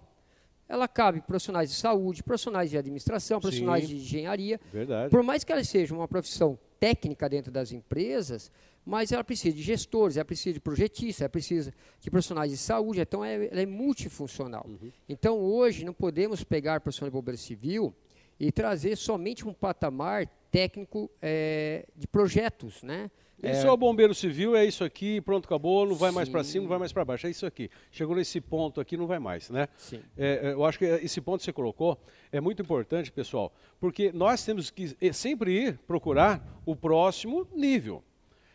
[0.68, 4.60] Ela cabe profissionais de saúde, profissionais de administração, profissionais Sim, de engenharia.
[4.70, 5.10] Verdade.
[5.10, 8.50] Por mais que ela seja uma profissão técnica dentro das empresas,
[8.84, 13.00] mas ela precisa de gestores, ela precisa de projetistas, ela precisa de profissionais de saúde,
[13.00, 14.66] então é, ela é multifuncional.
[14.66, 14.90] Uhum.
[15.06, 17.94] Então hoje não podemos pegar a profissão de bombeiro civil
[18.38, 23.10] e trazer somente um patamar técnico é, de projetos, né?
[23.42, 23.68] Isso é...
[23.68, 26.16] é o bombeiro civil, é isso aqui, pronto, acabou, não vai Sim.
[26.16, 27.70] mais para cima, não vai mais para baixo, é isso aqui.
[27.90, 29.68] Chegou nesse ponto aqui, não vai mais, né?
[29.76, 30.00] Sim.
[30.16, 31.98] É, é, eu acho que esse ponto que você colocou
[32.30, 38.04] é muito importante, pessoal, porque nós temos que sempre ir procurar o próximo nível.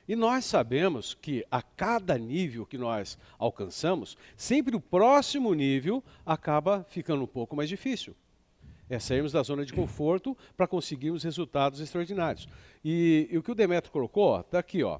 [0.07, 6.85] E nós sabemos que a cada nível que nós alcançamos, sempre o próximo nível acaba
[6.89, 8.15] ficando um pouco mais difícil
[8.89, 12.47] é sairmos da zona de conforto para conseguirmos resultados extraordinários.
[12.83, 14.99] E, e o que o Demetrio colocou, está aqui, ó,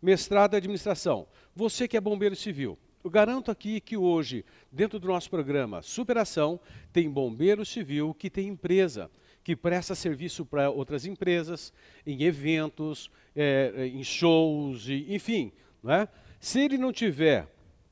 [0.00, 1.26] mestrado em administração.
[1.54, 6.58] Você que é bombeiro civil, eu garanto aqui que hoje, dentro do nosso programa Superação,
[6.92, 9.10] tem bombeiro civil que tem empresa,
[9.42, 11.72] que presta serviço para outras empresas,
[12.06, 15.52] em eventos, é, em shows, enfim.
[15.82, 16.08] Não é?
[16.40, 17.46] Se ele não tiver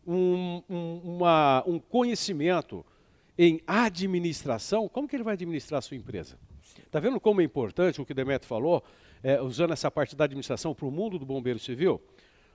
[0.07, 2.85] um, um, uma, um conhecimento
[3.45, 6.39] em administração, como que ele vai administrar a sua empresa?
[6.79, 8.85] Está vendo como é importante o que o Demetrio falou,
[9.21, 12.01] é, usando essa parte da administração para o mundo do bombeiro civil?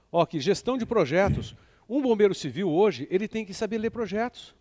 [0.09, 1.53] Ó, que gestão de projetos.
[1.89, 4.55] Um bombeiro civil hoje, ele tem que saber ler projetos.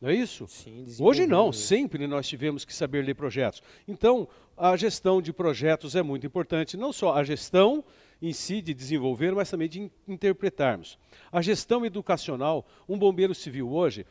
[0.00, 0.48] Não é isso?
[0.48, 3.62] Sim, Hoje não, sempre nós tivemos que saber ler projetos.
[3.86, 7.84] Então, a gestão de projetos é muito importante, não só a gestão
[8.20, 10.98] em si de desenvolver, mas também de interpretarmos.
[11.30, 14.06] A gestão educacional, um bombeiro civil hoje,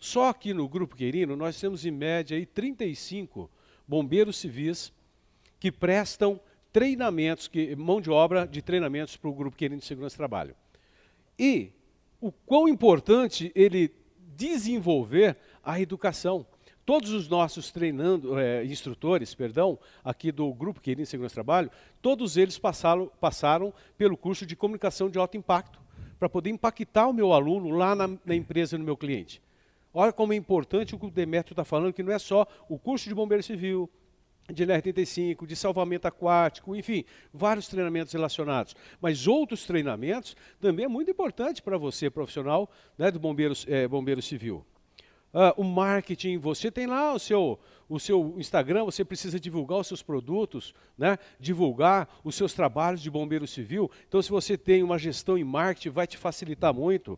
[0.00, 3.50] só aqui no Grupo Queirino, nós temos em média aí 35
[3.86, 4.90] bombeiros civis
[5.60, 6.40] que prestam
[6.72, 10.56] treinamentos, que, mão de obra de treinamentos para o Grupo Queirino de Segurança e Trabalho.
[11.38, 11.70] E
[12.18, 13.92] o quão importante ele
[14.34, 16.46] desenvolver a educação.
[16.86, 22.38] Todos os nossos treinando, é, instrutores, perdão, aqui do Grupo Queirino de Segurança Trabalho, todos
[22.38, 25.78] eles passaram, passaram pelo curso de comunicação de alto impacto,
[26.18, 29.42] para poder impactar o meu aluno lá na, na empresa, no meu cliente.
[29.92, 32.78] Olha como é importante o que o Demetrio está falando, que não é só o
[32.78, 33.90] curso de bombeiro civil,
[34.52, 38.74] de LR35, de salvamento aquático, enfim, vários treinamentos relacionados.
[39.00, 44.22] Mas outros treinamentos também é muito importante para você, profissional né, do bombeiro, é, bombeiro
[44.22, 44.64] civil.
[45.32, 47.56] Uh, o marketing, você tem lá o seu,
[47.88, 51.18] o seu Instagram, você precisa divulgar os seus produtos, né?
[51.38, 53.88] divulgar os seus trabalhos de bombeiro civil.
[54.08, 57.16] Então, se você tem uma gestão em marketing, vai te facilitar muito.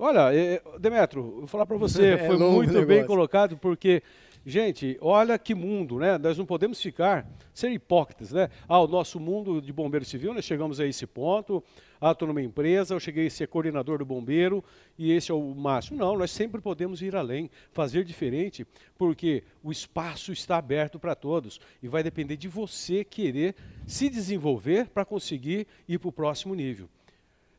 [0.00, 0.30] Olha,
[0.78, 4.00] Demetro, vou falar para você, é foi muito bem colocado, porque,
[4.46, 6.16] gente, olha que mundo, né?
[6.16, 8.48] Nós não podemos ficar, ser hipócritas, né?
[8.68, 11.64] Ah, o nosso mundo de bombeiro civil, nós chegamos a esse ponto,
[12.00, 14.62] ah, estou numa empresa, eu cheguei a ser coordenador do bombeiro
[14.96, 15.98] e esse é o máximo.
[15.98, 18.64] Não, nós sempre podemos ir além, fazer diferente,
[18.96, 24.90] porque o espaço está aberto para todos e vai depender de você querer se desenvolver
[24.90, 26.88] para conseguir ir para o próximo nível.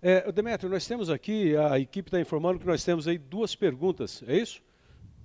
[0.01, 4.23] É, Demetrio, nós temos aqui, a equipe está informando que nós temos aí duas perguntas,
[4.25, 4.61] é isso?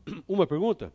[0.28, 0.92] Uma pergunta?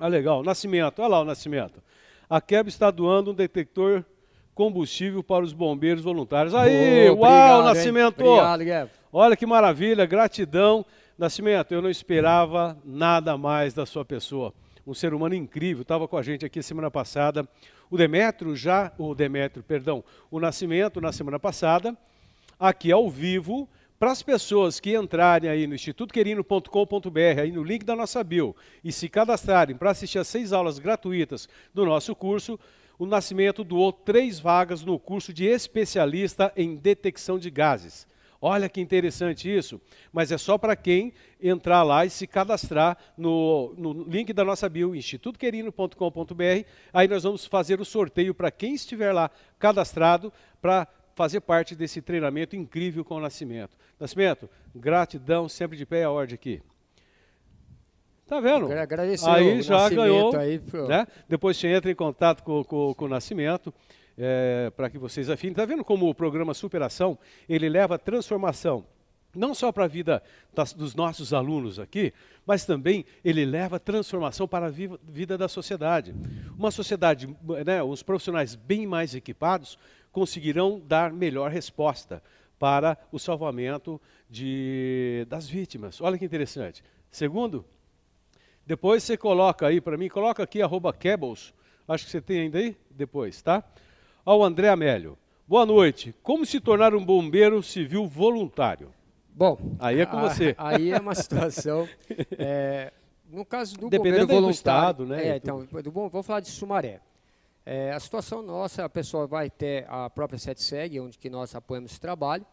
[0.00, 0.42] Ah, legal.
[0.42, 1.80] Nascimento, olha lá o Nascimento.
[2.28, 4.04] A Keb está doando um detector
[4.52, 6.56] combustível para os bombeiros voluntários.
[6.56, 8.24] Aí, Boa, uau, obrigado, Nascimento!
[8.24, 8.90] Obrigado.
[9.12, 10.84] Olha que maravilha, gratidão.
[11.16, 14.52] Nascimento, eu não esperava nada mais da sua pessoa.
[14.84, 17.48] Um ser humano incrível, estava com a gente aqui semana passada.
[17.88, 21.96] O Demetrio já, o Demetrio, perdão, o Nascimento na semana passada
[22.58, 27.96] aqui ao vivo Para as pessoas que entrarem aí no institutoquerino.com.br, aí no link da
[27.96, 32.58] nossa bio, e se cadastrarem para assistir as seis aulas gratuitas do nosso curso,
[32.98, 38.06] o Nascimento doou três vagas no curso de especialista em detecção de gases.
[38.46, 39.80] Olha que interessante isso,
[40.12, 44.68] mas é só para quem entrar lá e se cadastrar no, no link da nossa
[44.68, 46.66] bio, institutoquerino.com.br.
[46.92, 52.02] Aí nós vamos fazer o sorteio para quem estiver lá cadastrado para fazer parte desse
[52.02, 53.76] treinamento incrível com o Nascimento.
[53.98, 56.62] Nascimento, gratidão, sempre de pé e a ordem aqui.
[58.26, 58.72] Tá vendo?
[58.72, 60.34] Agradecer aí já ganhou.
[60.36, 61.06] Aí né?
[61.28, 63.72] Depois você entra em contato com, com, com o Nascimento
[64.16, 65.52] é, para que vocês afinem.
[65.52, 68.86] Está vendo como o programa Superação ele leva transformação
[69.34, 70.22] não só para a vida
[70.54, 72.12] das, dos nossos alunos aqui,
[72.46, 76.14] mas também ele leva transformação para a vida da sociedade.
[76.56, 77.34] Uma sociedade,
[77.66, 79.78] né, os profissionais bem mais equipados
[80.14, 82.22] conseguirão dar melhor resposta
[82.58, 84.00] para o salvamento
[84.30, 86.00] de, das vítimas.
[86.00, 86.82] Olha que interessante.
[87.10, 87.66] Segundo,
[88.66, 91.52] depois você coloca aí para mim, coloca aqui arroba Kebbles,
[91.86, 93.62] acho que você tem ainda aí, depois, tá?
[94.24, 95.18] ao André Amélio.
[95.46, 96.14] Boa noite.
[96.22, 98.90] Como se tornar um bombeiro civil voluntário?
[99.34, 100.54] Bom, aí é com a, você.
[100.56, 101.88] Aí é uma situação.
[102.38, 102.92] é,
[103.28, 105.28] no caso do Dependendo bombeiro voluntário, do estado, né?
[105.28, 107.00] É, então, do, bom, vou falar de Sumaré.
[107.66, 111.92] É, a situação nossa, a pessoa vai ter a própria SETSEG, onde que nós apoiamos
[111.92, 112.44] esse trabalho,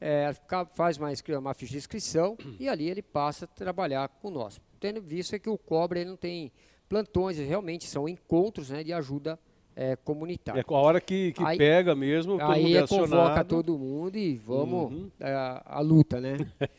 [0.00, 0.34] é,
[0.74, 4.60] faz uma, uma ficha de inscrição e ali ele passa a trabalhar com nós.
[4.80, 6.50] Tendo visto que o COBRA ele não tem
[6.88, 9.38] plantões, realmente são encontros né, de ajuda
[9.76, 10.60] é, comunitário.
[10.60, 14.16] É a hora que, que aí, pega mesmo, todo aí mundo é convoca todo mundo
[14.16, 15.10] e vamos uhum.
[15.20, 16.36] a, a, luta, né?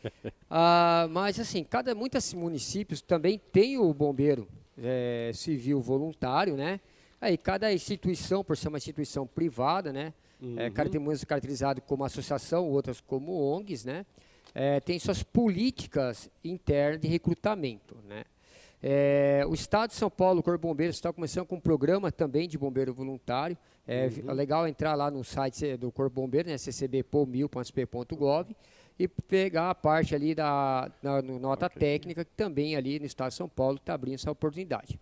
[0.48, 6.80] ah, mas assim, cada muitos municípios também tem o bombeiro é, civil voluntário, né?
[7.20, 10.12] Aí cada instituição, por ser uma instituição privada, né?
[10.40, 10.58] Uhum.
[10.58, 14.04] É, temos caracterizado como associação, outras como ONGs, né?
[14.54, 18.24] É, tem suas políticas internas de recrutamento, né?
[18.82, 22.46] É, o Estado de São Paulo, o Corpo Bombeiros, está começando com um programa também
[22.46, 23.56] de bombeiro voluntário.
[23.86, 24.30] É, uhum.
[24.30, 28.54] é legal entrar lá no site do Corpo Bombeiro, né, ccbpomil.sp.gov,
[28.98, 31.80] e pegar a parte ali da na, nota okay.
[31.80, 34.98] técnica, que também ali no Estado de São Paulo está abrindo essa oportunidade.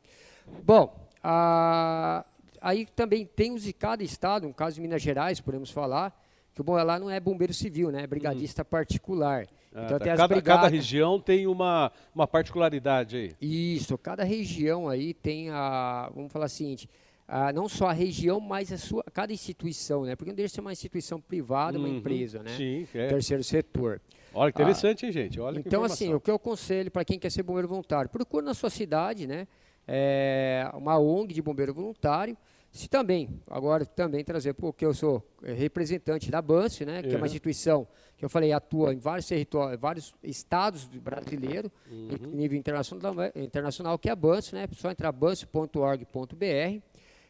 [0.62, 2.22] Bom, a,
[2.60, 6.14] aí também tem os de cada estado, no caso de Minas Gerais, podemos falar,
[6.54, 8.02] que bom, lá não é bombeiro civil, né?
[8.02, 8.66] É brigadista uhum.
[8.66, 9.46] particular.
[9.74, 10.16] Ah, então tá.
[10.16, 13.32] cada, cada, região tem uma, uma particularidade aí.
[13.40, 16.90] Isso, cada região aí tem a, vamos falar o seguinte,
[17.26, 20.14] a, não só a região, mas a sua, cada instituição, né?
[20.14, 21.86] Porque não deixa de ser uma instituição privada, uhum.
[21.86, 22.54] uma empresa, né?
[22.54, 23.08] Sim, é.
[23.08, 23.98] Terceiro setor.
[24.34, 25.40] Olha, interessante, ah, hein, gente?
[25.40, 28.52] Olha então, assim, o que eu aconselho para quem quer ser bombeiro voluntário, procure na
[28.52, 29.48] sua cidade, né?
[29.86, 32.36] É, uma ONG de bombeiro voluntário,
[32.74, 37.12] se também, agora também trazer, porque eu sou é, representante da BANS, né, que é.
[37.12, 42.32] é uma instituição que eu falei atua em vários territórios, vários estados brasileiros, uhum.
[42.32, 46.80] em nível internacional, internacional, que é a BANS, né, só entrar bans.org.br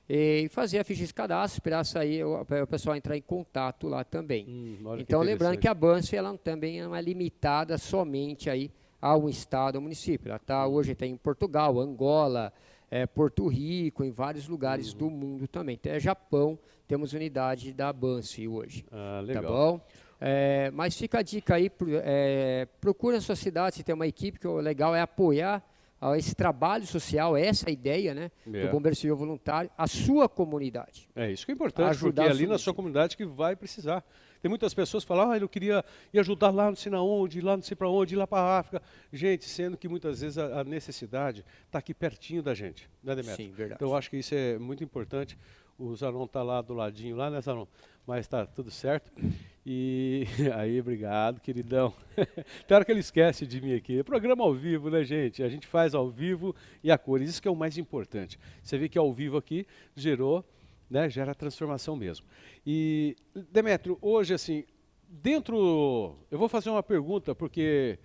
[0.08, 4.02] e fazer a ficha de cadastro, esperar sair o, o pessoal entrar em contato lá
[4.02, 4.46] também.
[4.48, 8.70] Hum, então, lembrando que a BANS ela também não é limitada somente aí
[9.04, 10.30] a um estado ou município.
[10.30, 12.50] Ela tá, hoje está em Portugal, Angola,
[12.90, 14.98] é, Porto Rico, em vários lugares uhum.
[14.98, 15.76] do mundo também.
[15.76, 18.82] Até Japão temos unidade da Bansi hoje.
[18.90, 19.42] Ah, tá legal.
[19.42, 19.80] Tá bom?
[20.18, 21.70] É, mas fica a dica aí,
[22.02, 25.62] é, procura a sua cidade, se tem uma equipe, que o legal é apoiar
[26.16, 28.68] esse trabalho social, essa ideia né, do é.
[28.68, 31.08] Bombeiro Civil Voluntário, a sua comunidade.
[31.14, 34.04] É isso que é importante, porque é ali na sua comunidade que vai precisar.
[34.44, 37.40] Tem muitas pessoas que falam, ah, eu queria ir ajudar lá não sei na onde,
[37.40, 38.82] lá não sei para onde, ir lá para a África.
[39.10, 43.36] Gente, sendo que muitas vezes a, a necessidade está aqui pertinho da gente, né, Demetrio?
[43.48, 43.78] Sim, verdade.
[43.78, 45.38] Então eu acho que isso é muito importante.
[45.78, 47.64] O Zanon está lá do ladinho, lá, né, Zanon?
[48.06, 49.10] Mas está tudo certo.
[49.64, 51.94] E aí, obrigado, queridão.
[52.68, 54.00] Tem hora que ele esquece de mim aqui.
[54.00, 55.42] É programa ao vivo, né, gente?
[55.42, 57.30] A gente faz ao vivo e a cores.
[57.30, 58.38] Isso que é o mais importante.
[58.62, 60.44] Você vê que ao vivo aqui gerou,
[60.88, 62.26] né, gera transformação mesmo.
[62.66, 63.16] E,
[63.50, 64.64] Demetrio, hoje, assim,
[65.08, 66.16] dentro.
[66.30, 67.98] Eu vou fazer uma pergunta, porque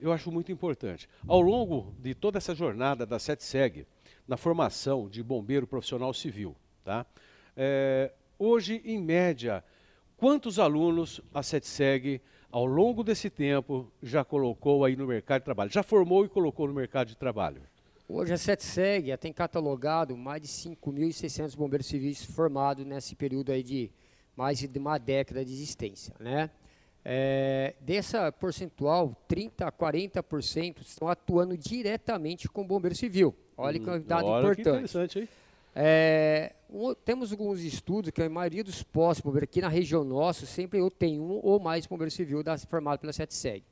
[0.00, 1.08] eu acho muito importante.
[1.26, 3.86] Ao longo de toda essa jornada da SETSEG,
[4.26, 7.06] na formação de bombeiro profissional civil, tá?
[7.56, 9.64] É, hoje, em média,
[10.16, 15.70] quantos alunos a SETSEG, ao longo desse tempo, já colocou aí no mercado de trabalho?
[15.70, 17.62] Já formou e colocou no mercado de trabalho?
[18.14, 23.90] Hoje a SETSEG tem catalogado mais de 5.600 bombeiros civis formados nesse período aí de
[24.36, 26.14] mais de uma década de existência.
[26.20, 26.50] Né?
[27.02, 33.34] É, dessa percentual, 30% a 40% estão atuando diretamente com o bombeiro civil.
[33.56, 35.20] Olha que é um dado Olha importante.
[35.20, 35.28] Que?
[35.74, 40.44] É, um, temos alguns estudos que a maioria dos postos bombeiros aqui na região nossa
[40.44, 43.64] sempre eu tenho um ou mais bombeiro civil da, formado pela SETSEG.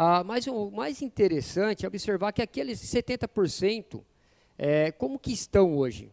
[0.00, 4.00] Ah, mas o mais interessante é observar que aqueles 70%,
[4.56, 6.08] é, como que estão hoje?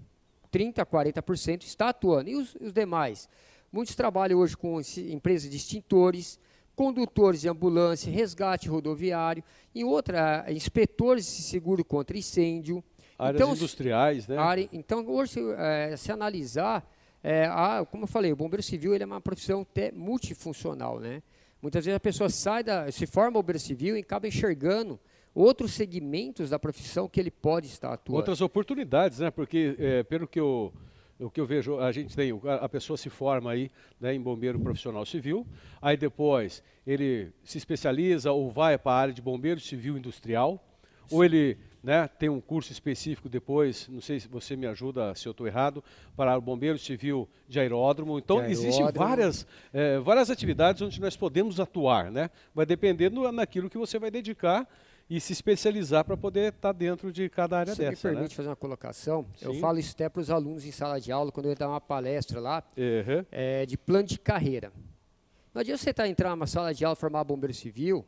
[0.51, 2.27] 30%, 40% está atuando.
[2.31, 3.29] E os, os demais?
[3.71, 6.39] Muitos trabalham hoje com empresas de extintores,
[6.75, 9.43] condutores de ambulância, resgate rodoviário,
[9.75, 12.83] e outra, inspetores de seguro contra incêndio.
[13.19, 14.35] Áreas então, industriais, né?
[14.35, 18.95] Área, então, hoje, se, é, se analisar, é, a, como eu falei, o bombeiro civil
[18.95, 21.21] ele é uma profissão até multifuncional, né?
[21.65, 24.99] Muitas vezes a pessoa sai da, se forma bombeiro civil e acaba enxergando
[25.33, 28.17] outros segmentos da profissão que ele pode estar atuando.
[28.17, 29.31] Outras oportunidades, né?
[29.31, 30.71] Porque, é, pelo que eu
[31.19, 34.59] o que eu vejo, a gente tem, a pessoa se forma aí né, em bombeiro
[34.59, 35.47] profissional civil,
[35.81, 40.63] aí depois ele se especializa ou vai para a área de bombeiro civil industrial,
[41.09, 45.27] ou ele né, tem um curso específico depois, não sei se você me ajuda se
[45.27, 45.83] eu estou errado,
[46.17, 48.17] para o bombeiro civil de aeródromo.
[48.17, 52.31] Então, de existem várias, é, várias atividades onde nós podemos atuar, né?
[52.55, 54.67] Vai dependendo naquilo que você vai dedicar
[55.07, 58.07] e se especializar para poder estar tá dentro de cada área Você dessa.
[58.07, 58.35] me permite né?
[58.35, 59.27] fazer uma colocação?
[59.35, 59.45] Sim.
[59.45, 61.79] Eu falo isso até para os alunos em sala de aula, quando eu dar uma
[61.79, 63.23] palestra lá, uhum.
[63.31, 64.71] é, de plano de carreira.
[65.53, 68.03] Não adianta você tá, entrar numa sala de aula, formar bombeiro civil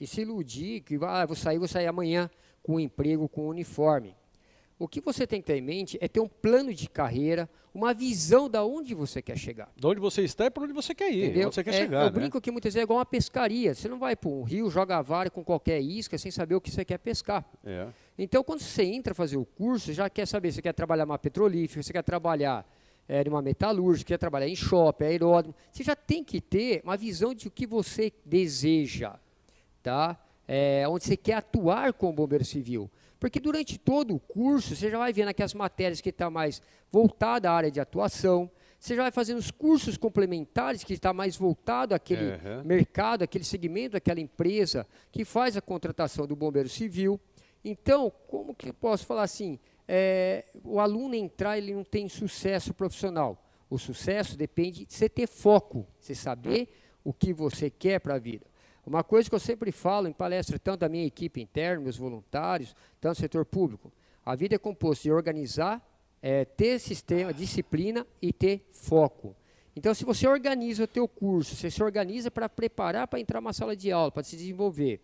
[0.00, 2.30] e se iludir que ah, vou sair, vou sair amanhã
[2.62, 4.14] com um emprego, com um uniforme.
[4.78, 7.92] O que você tem que ter em mente é ter um plano de carreira, uma
[7.92, 9.72] visão da onde você quer chegar.
[9.76, 11.48] De onde você está e para onde você quer ir, Entendeu?
[11.48, 12.00] onde você quer é, chegar.
[12.02, 12.10] Eu né?
[12.10, 13.74] brinco que muitas vezes é igual uma pescaria.
[13.74, 16.60] Você não vai para um rio, joga a vara com qualquer isca sem saber o
[16.60, 17.44] que você quer pescar.
[17.64, 17.88] É.
[18.16, 21.82] Então, quando você entra fazer o curso, já quer saber se quer trabalhar uma petrolífera,
[21.82, 22.64] você quer trabalhar
[23.08, 25.56] é, numa metalúrgica, quer trabalhar em shopping, aeródromo.
[25.72, 29.16] Você já tem que ter uma visão de o que você deseja,
[29.82, 30.16] tá?
[30.48, 32.90] É, onde você quer atuar como bombeiro civil.
[33.20, 36.62] Porque durante todo o curso, você já vai vendo aquelas matérias que estão tá mais
[36.90, 41.36] voltada à área de atuação, você já vai fazendo os cursos complementares que está mais
[41.36, 42.64] voltado àquele uhum.
[42.64, 47.20] mercado, àquele segmento, àquela empresa que faz a contratação do bombeiro civil.
[47.64, 49.58] Então, como que eu posso falar assim?
[49.86, 53.44] É, o aluno entrar, ele não tem sucesso profissional.
[53.68, 56.68] O sucesso depende de você ter foco, você saber
[57.02, 58.46] o que você quer para a vida.
[58.88, 62.74] Uma coisa que eu sempre falo em palestra, tanto da minha equipe interna, meus voluntários,
[62.98, 63.92] tanto do setor público,
[64.24, 65.86] a vida é composta de organizar,
[66.22, 69.36] é, ter sistema, disciplina e ter foco.
[69.76, 73.52] Então, se você organiza o teu curso, você se organiza para preparar para entrar numa
[73.52, 75.02] sala de aula, para se desenvolver,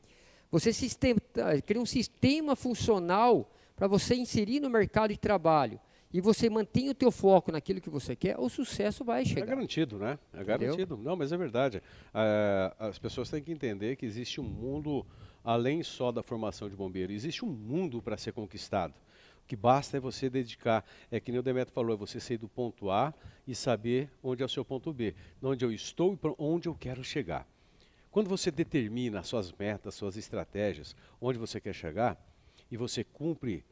[0.50, 1.20] você sistema,
[1.66, 5.78] cria um sistema funcional para você inserir no mercado de trabalho
[6.14, 9.42] e você mantém o teu foco naquilo que você quer, o sucesso vai chegar.
[9.42, 10.16] É garantido, né?
[10.32, 10.94] É garantido.
[10.94, 10.98] Entendeu?
[10.98, 11.82] Não, mas é verdade.
[12.14, 15.04] É, as pessoas têm que entender que existe um mundo
[15.42, 17.12] além só da formação de bombeiro.
[17.12, 18.94] Existe um mundo para ser conquistado.
[19.42, 22.38] O que basta é você dedicar, é que nem o Demetrio falou, é você sair
[22.38, 23.12] do ponto A
[23.44, 26.76] e saber onde é o seu ponto B, onde eu estou e para onde eu
[26.76, 27.44] quero chegar.
[28.12, 32.16] Quando você determina as suas metas, suas estratégias, onde você quer chegar,
[32.70, 33.64] e você cumpre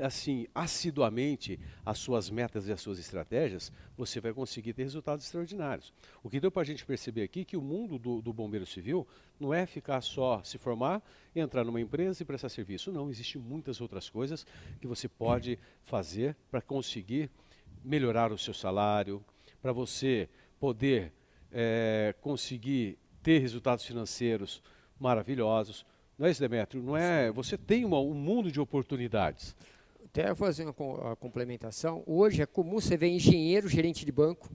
[0.00, 5.92] assim assiduamente as suas metas e as suas estratégias, você vai conseguir ter resultados extraordinários.
[6.22, 8.66] O que deu para a gente perceber aqui é que o mundo do, do, bombeiro
[8.66, 9.06] civil
[9.38, 11.02] não é ficar só se formar,
[11.34, 12.92] entrar numa empresa e prestar serviço.
[12.92, 14.46] Não, existem muitas outras coisas
[14.80, 17.30] que você pode fazer para conseguir
[17.84, 19.24] melhorar o seu salário,
[19.60, 20.28] para você
[20.58, 21.12] poder
[21.50, 24.62] é, conseguir ter resultados financeiros
[24.98, 25.84] maravilhosos.
[26.18, 26.82] Não é isso, Demetrio?
[26.82, 27.30] Não é?
[27.32, 29.56] Você tem uma, um mundo de oportunidades
[30.12, 34.50] até fazer uma complementação, hoje é comum você ver engenheiro, gerente de banco,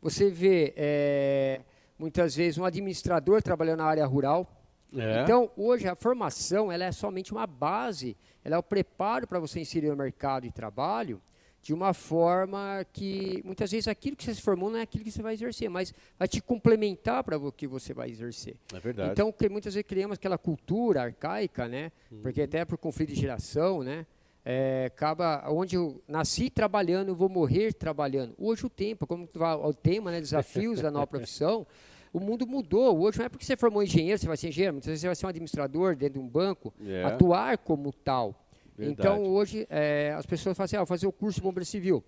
[0.00, 1.60] você vê é,
[1.98, 4.48] muitas vezes um administrador trabalhando na área rural.
[4.96, 5.22] É.
[5.22, 9.58] Então, hoje a formação ela é somente uma base, ela é o preparo para você
[9.58, 11.20] inserir no mercado de trabalho
[11.60, 15.10] de uma forma que muitas vezes aquilo que você se formou não é aquilo que
[15.10, 18.54] você vai exercer, mas vai te complementar para o que você vai exercer.
[18.72, 19.10] É verdade.
[19.10, 21.90] Então, que muitas vezes criamos aquela cultura arcaica, né?
[22.12, 22.20] Uhum.
[22.20, 24.06] Porque até por conflito de geração, né?
[24.44, 28.34] É, acaba onde eu nasci trabalhando, eu vou morrer trabalhando.
[28.38, 29.28] Hoje o tempo, como
[29.62, 31.66] o tema, né, desafios da nova profissão,
[32.12, 33.00] o mundo mudou.
[33.00, 35.16] Hoje não é porque você formou engenheiro, você vai ser engenheiro, muitas vezes você vai
[35.16, 37.14] ser um administrador dentro de um banco, yeah.
[37.14, 38.34] Atuar como tal.
[38.76, 39.00] Verdade.
[39.00, 42.04] Então hoje é, as pessoas falam assim, ah, vou fazer o curso de bombeiro civil.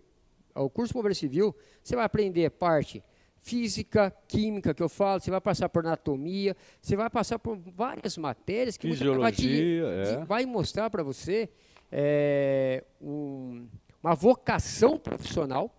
[0.55, 3.03] O curso de bombeiro civil, você vai aprender parte
[3.41, 8.19] física, química que eu falo, você vai passar por anatomia, você vai passar por várias
[8.19, 9.81] matérias que Fisiologia, vai, te,
[10.19, 10.25] é.
[10.25, 11.49] vai mostrar para você
[11.91, 13.67] é, um,
[14.03, 15.75] uma vocação profissional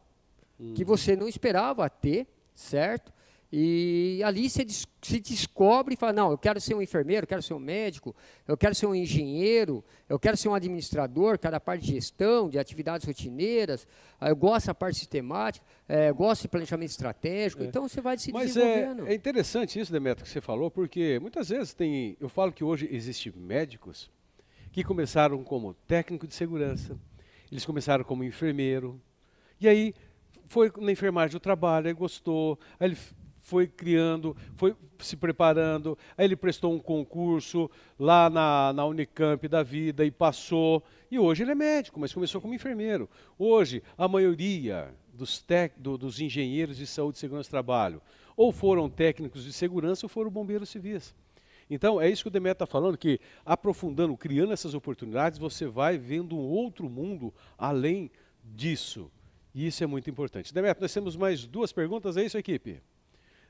[0.58, 0.88] que uhum.
[0.88, 3.14] você não esperava ter, certo?
[3.52, 4.66] E ali você
[5.02, 8.14] se descobre e fala, não, eu quero ser um enfermeiro, eu quero ser um médico,
[8.46, 12.50] eu quero ser um engenheiro, eu quero ser um administrador, quero a parte de gestão,
[12.50, 13.88] de atividades rotineiras,
[14.20, 17.68] eu gosto da parte sistemática, é, gosto de planejamento estratégico, é.
[17.68, 19.04] então você vai se Mas desenvolvendo.
[19.04, 22.52] Mas é, é interessante isso, Demetrio, que você falou, porque muitas vezes tem, eu falo
[22.52, 24.12] que hoje existem médicos
[24.78, 26.96] que começaram como técnico de segurança,
[27.52, 29.02] eles começaram como enfermeiro,
[29.60, 29.92] e aí
[30.46, 32.98] foi na enfermagem do trabalho, aí gostou, aí ele
[33.40, 39.64] foi criando, foi se preparando, aí ele prestou um concurso lá na, na Unicamp da
[39.64, 43.10] vida e passou, e hoje ele é médico, mas começou como enfermeiro.
[43.36, 48.00] Hoje, a maioria dos, tec, do, dos engenheiros de saúde e segurança do trabalho
[48.36, 51.16] ou foram técnicos de segurança ou foram bombeiros civis.
[51.70, 55.98] Então, é isso que o Demetrio está falando, que aprofundando, criando essas oportunidades, você vai
[55.98, 58.10] vendo um outro mundo além
[58.44, 59.12] disso.
[59.54, 60.54] E isso é muito importante.
[60.54, 62.82] Demetrio, nós temos mais duas perguntas, é isso, equipe?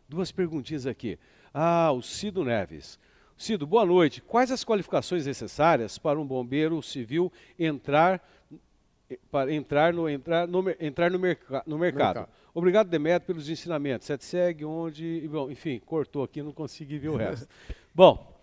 [0.10, 1.20] Duas perguntinhas aqui.
[1.54, 3.00] Ah, o Cido Neves.
[3.38, 4.20] Cido, boa noite.
[4.20, 8.28] Quais as qualificações necessárias para um bombeiro civil entrar
[9.32, 12.18] para entrar no entrar no, entrar no, merca, no mercado.
[12.18, 12.30] mercado.
[12.54, 14.08] Obrigado, Demetrio, pelos ensinamentos.
[14.08, 17.48] Sete segue onde, bom, enfim, cortou aqui, não consegui ver o resto.
[17.94, 18.36] bom,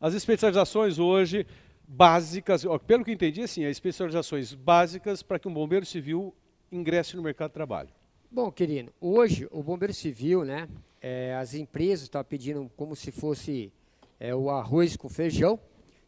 [0.00, 1.46] as especializações hoje
[1.86, 6.34] básicas, ó, pelo que entendi, assim, as especializações básicas para que um bombeiro civil
[6.70, 7.88] ingresse no mercado de trabalho.
[8.30, 10.68] Bom, querido, hoje o bombeiro civil, né,
[11.00, 13.72] é, as empresas estão pedindo como se fosse
[14.20, 15.58] é, o arroz com feijão,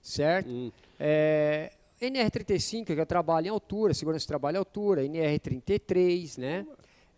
[0.02, 0.50] certo?
[0.50, 0.70] Hum.
[0.98, 6.66] É, NR35, que eu trabalho em altura, segurança de trabalho em altura, NR33, né?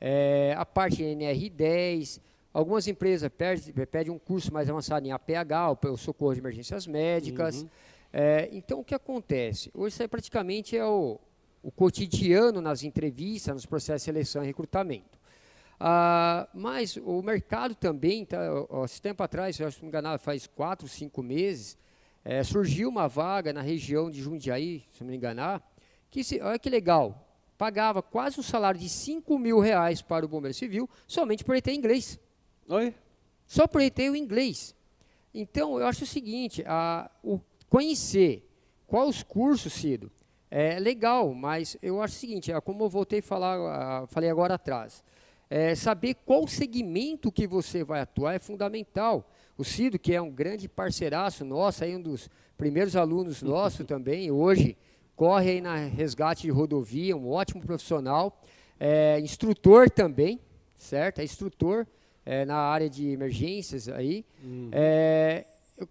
[0.00, 2.20] É, a parte NR10,
[2.52, 7.62] algumas empresas pedem, pedem um curso mais avançado em APH, o socorro de emergências médicas.
[7.62, 7.68] Uhum.
[8.12, 9.70] É, então, o que acontece?
[9.72, 11.20] Hoje isso aí praticamente é o,
[11.62, 15.16] o cotidiano nas entrevistas, nos processos de seleção e recrutamento.
[15.78, 20.20] Ah, mas o mercado também, tá, ó, esse tempo atrás, eu acho que me enganado,
[20.20, 21.78] faz quatro, cinco meses,
[22.24, 25.62] é, surgiu uma vaga na região de Jundiaí, se não me enganar,
[26.10, 30.28] que, se, olha que legal, pagava quase o salário de 5 mil reais para o
[30.28, 32.18] bombeiro civil, somente por ele ter inglês.
[32.68, 32.94] Oi?
[33.46, 34.74] Só por ele ter o inglês.
[35.34, 38.48] Então, eu acho o seguinte, a, o conhecer
[38.86, 40.10] quais os cursos, Cido,
[40.50, 44.54] é legal, mas eu acho o seguinte, é como eu voltei a falar, falei agora
[44.54, 45.02] atrás,
[45.48, 49.30] é, saber qual segmento que você vai atuar é fundamental.
[49.56, 54.30] O Cido, que é um grande parceiraço nosso, aí um dos primeiros alunos nosso também,
[54.30, 54.76] hoje
[55.14, 58.40] corre aí na resgate de rodovia, um ótimo profissional,
[58.80, 60.40] é, instrutor também,
[60.76, 61.20] certo?
[61.20, 61.86] É instrutor
[62.24, 64.24] é, na área de emergências aí.
[64.42, 64.70] Uhum.
[64.72, 65.44] É,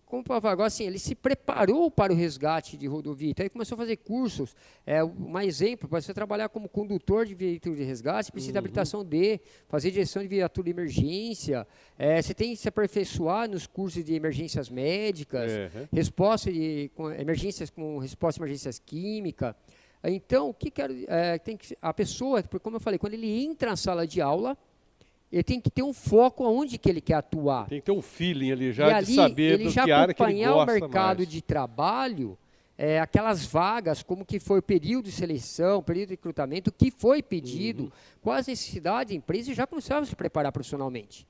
[0.06, 3.78] como agora assim, ele se preparou para o resgate de rodovia, então ele começou a
[3.78, 4.56] fazer cursos.
[4.86, 8.54] É, um exemplo, para você trabalhar como condutor de veículo de resgate, precisa uhum.
[8.54, 11.68] de habilitação D, fazer direção de viatura de emergência,
[11.98, 15.88] é, você tem que se aperfeiçoar nos cursos de emergências médicas, uhum.
[15.92, 19.56] resposta de com, emergências com resposta de emergências químicas.
[20.04, 23.70] Então, o que, que é, tem que a pessoa, como eu falei, quando ele entra
[23.70, 24.58] na sala de aula,
[25.32, 27.68] ele tem que ter um foco aonde que ele quer atuar.
[27.68, 29.92] Tem que ter um feeling ali já e de ali, saber ele do já que
[29.92, 31.30] área que ele gosta o mercado mais.
[31.30, 32.38] de trabalho,
[32.78, 36.92] é, aquelas vagas, como que foi o período de seleção, período de recrutamento, o que
[36.92, 37.92] foi pedido, uhum.
[38.22, 41.28] quais necessidades da empresa e já começava a se preparar profissionalmente.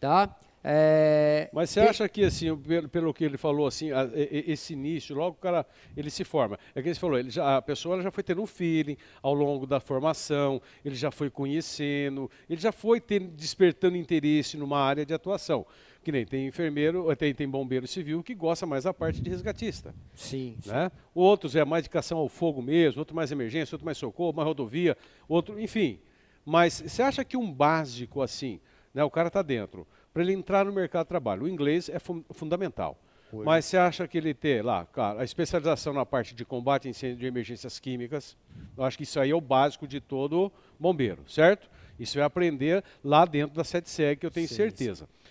[0.00, 0.34] Tá?
[0.66, 1.90] É, Mas você tem...
[1.90, 5.38] acha que, assim, pelo, pelo, que ele falou, assim, a, a, esse início, logo o
[5.38, 6.58] cara, ele se forma.
[6.74, 9.66] É que ele falou, ele já, a pessoa já foi tendo um feeling ao longo
[9.66, 15.66] da formação, ele já foi conhecendo, ele já foi despertando interesse numa área de atuação.
[16.02, 19.94] Que nem tem enfermeiro, tem, tem bombeiro civil que gosta mais da parte de resgatista.
[20.14, 20.56] Sim.
[20.64, 20.90] Né?
[20.90, 21.00] Sim.
[21.14, 24.96] Outros é mais dedicação ao fogo mesmo, outro mais emergência, outro mais socorro, mais rodovia,
[25.28, 26.00] outro, enfim.
[26.44, 28.60] Mas você acha que um básico assim,
[28.92, 31.42] né, o cara está dentro, para ele entrar no mercado de trabalho.
[31.42, 32.96] O inglês é fu fundamental.
[33.30, 33.44] Foi.
[33.44, 36.90] Mas você acha que ele ter lá, cara, a especialização na parte de combate a
[36.90, 38.36] incêndio de emergências químicas,
[38.78, 41.68] eu acho que isso aí é o básico de todo bombeiro, certo?
[41.98, 45.06] Isso é aprender lá dentro da SETSEG, que eu tenho sim, certeza.
[45.06, 45.30] Sim.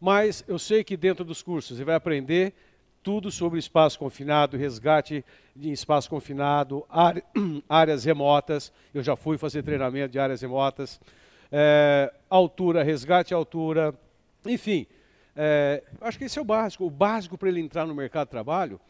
[0.00, 2.54] Mas eu sei que dentro dos cursos você vai aprender
[3.02, 5.24] tudo sobre espaço confinado, resgate
[5.56, 6.86] em espaço confinado,
[7.68, 8.72] áreas remotas.
[8.94, 11.00] Eu já fui fazer treinamento de áreas remotas.
[11.50, 13.92] É, altura, resgate altura,
[14.46, 14.86] enfim,
[15.36, 16.84] é, acho que esse é o básico.
[16.84, 18.80] O básico para ele entrar no mercado de trabalho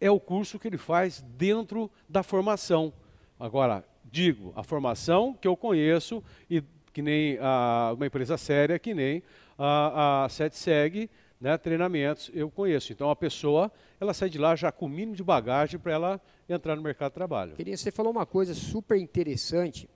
[0.00, 2.92] é o curso que ele faz dentro da formação.
[3.38, 6.62] Agora, digo, a formação que eu conheço e
[6.92, 9.22] que nem a, uma empresa séria, que nem
[9.56, 11.10] a, a SETSEG,
[11.40, 12.92] né, treinamentos, eu conheço.
[12.92, 13.70] Então a pessoa,
[14.00, 17.10] ela sai de lá já com o mínimo de bagagem para ela entrar no mercado
[17.10, 17.52] de trabalho.
[17.54, 19.88] Queria, você falou uma coisa super interessante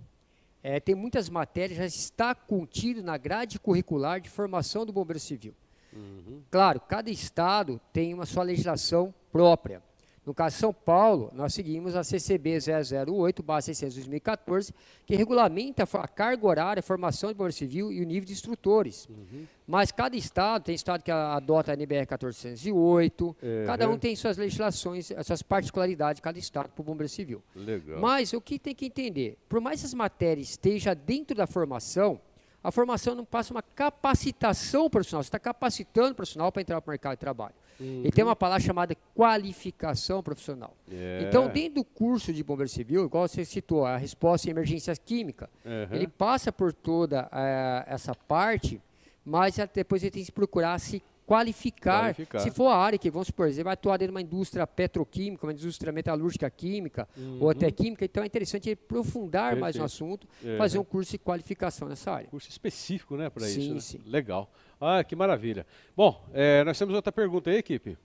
[0.62, 5.54] é, tem muitas matérias, já está contido na grade curricular de formação do Bombeiro Civil.
[5.92, 6.42] Uhum.
[6.50, 9.82] Claro, cada estado tem uma sua legislação própria.
[10.24, 14.72] No caso de São Paulo, nós seguimos a CCB 008-600-2014,
[15.04, 19.08] que regulamenta a carga horária, a formação de bombeiro civil e o nível de instrutores.
[19.08, 19.44] Uhum.
[19.66, 23.34] Mas cada estado, tem estado que adota a NBR 1408, uhum.
[23.66, 27.42] cada um tem suas legislações, suas particularidades, cada estado para o bombeiro civil.
[27.56, 27.98] Legal.
[27.98, 32.20] Mas o que tem que entender, por mais que as matérias estejam dentro da formação,
[32.62, 36.82] a formação não passa uma capacitação profissional, você está capacitando o profissional para entrar no
[36.86, 37.54] mercado de trabalho.
[37.82, 38.02] Uhum.
[38.04, 40.76] E tem uma palavra chamada qualificação profissional.
[40.88, 41.26] Yeah.
[41.26, 45.50] Então, dentro do curso de bombeiro civil, igual você citou, a resposta em emergência química,
[45.64, 45.96] uhum.
[45.96, 48.80] ele passa por toda uh, essa parte,
[49.24, 53.28] mas depois ele tem que procurar se qualificar, qualificar, se for a área que, vamos
[53.28, 57.38] supor, você vai atuar dentro de uma indústria petroquímica, uma indústria metalúrgica química, uhum.
[57.40, 59.60] ou até química, então é interessante aprofundar Perfeito.
[59.60, 60.58] mais no assunto, uhum.
[60.58, 62.28] fazer um curso de qualificação nessa área.
[62.28, 63.60] Curso específico, né, para isso.
[63.60, 63.80] Sim, né?
[63.80, 64.00] sim.
[64.06, 64.50] Legal.
[64.84, 65.64] Ah, que maravilha.
[65.96, 67.96] Bom, é, nós temos outra pergunta aí, equipe.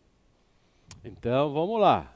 [1.03, 2.13] Então, vamos lá.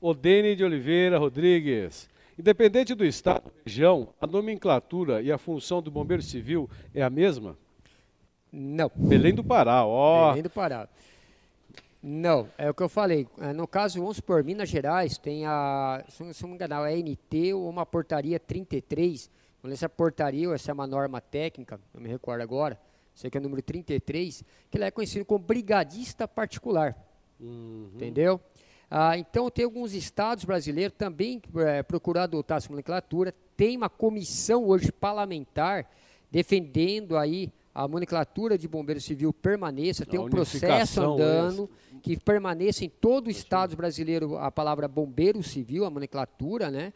[0.00, 2.08] Odene de Oliveira Rodrigues.
[2.38, 7.54] Independente do estado, região, a nomenclatura e a função do bombeiro civil é a mesma?
[8.50, 8.90] Não.
[8.96, 10.30] Belém do Pará, ó.
[10.30, 10.88] Belém do Pará.
[12.02, 13.28] Não, é o que eu falei.
[13.38, 17.52] É, no caso, vamos supor, Minas Gerais tem a, se não me engano, a NT
[17.52, 19.30] ou uma portaria 33.
[19.62, 22.80] Não sei se é portaria ou essa é uma norma técnica, não me recordo agora.
[23.18, 26.96] Sei que é o número 33, que ele é conhecido como brigadista particular.
[27.40, 27.90] Uhum.
[27.92, 28.40] Entendeu?
[28.88, 33.34] Ah, então, tem alguns estados brasileiros também é, procurar adotar essa nomenclatura.
[33.56, 35.90] Tem uma comissão hoje parlamentar
[36.30, 42.84] defendendo aí a nomenclatura de bombeiro civil permaneça, tem um processo andando é que permaneça
[42.84, 46.92] em todo o estado brasileiro a palavra bombeiro civil, a nomenclatura, né?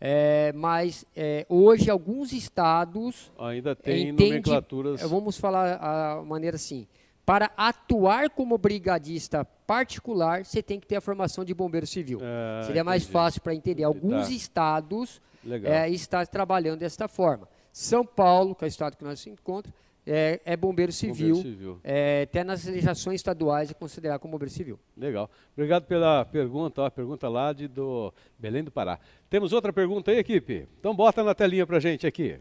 [0.00, 5.00] É, mas é, hoje alguns estados ainda tem entende, nomenclaturas.
[5.02, 6.86] Vamos falar a maneira assim.
[7.24, 12.20] Para atuar como brigadista particular, você tem que ter a formação de bombeiro civil.
[12.22, 13.82] É, Seria mais fácil para entender.
[13.82, 14.32] Alguns tá.
[14.32, 15.22] estados
[15.64, 17.48] é, estão trabalhando desta forma.
[17.72, 19.72] São Paulo, que é o estado que nós se encontra,
[20.06, 21.34] é, é bombeiro civil.
[21.36, 21.80] Bombeiro civil.
[21.82, 24.78] É, até nas legislações estaduais é considerado como bombeiro civil.
[24.96, 25.30] Legal.
[25.56, 26.82] Obrigado pela pergunta.
[26.82, 28.98] Ó, pergunta lá de do Belém do Pará.
[29.30, 30.68] Temos outra pergunta aí, equipe?
[30.78, 32.38] Então bota na telinha pra gente aqui.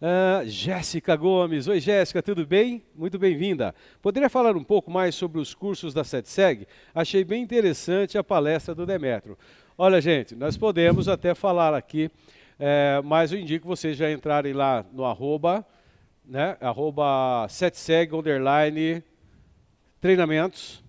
[0.00, 1.68] Uh, Jéssica Gomes.
[1.68, 2.82] Oi, Jéssica, tudo bem?
[2.92, 3.72] Muito bem-vinda.
[4.00, 6.66] Poderia falar um pouco mais sobre os cursos da SETSEG?
[6.92, 9.38] Achei bem interessante a palestra do Demetro.
[9.78, 12.10] Olha, gente, nós podemos até falar aqui,
[12.58, 15.64] é, mas eu indico vocês já entrarem lá no arroba
[16.24, 16.56] né?
[16.60, 19.02] Arroba setseg, underline,
[20.00, 20.82] treinamentos.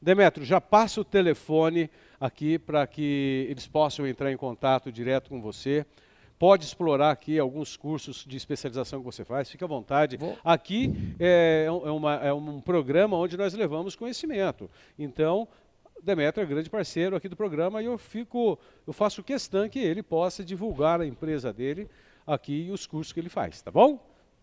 [0.00, 5.40] Demetro, já passa o telefone aqui para que eles possam entrar em contato direto com
[5.40, 5.84] você.
[6.38, 10.16] Pode explorar aqui alguns cursos de especialização que você faz, fique à vontade.
[10.16, 10.38] Vou.
[10.44, 14.70] Aqui é, é, uma, é um programa onde nós levamos conhecimento.
[14.96, 15.48] Então,
[16.00, 20.00] Demetrio é grande parceiro aqui do programa e eu fico, eu faço questão que ele
[20.00, 21.88] possa divulgar a empresa dele
[22.24, 23.98] aqui e os cursos que ele faz, tá bom?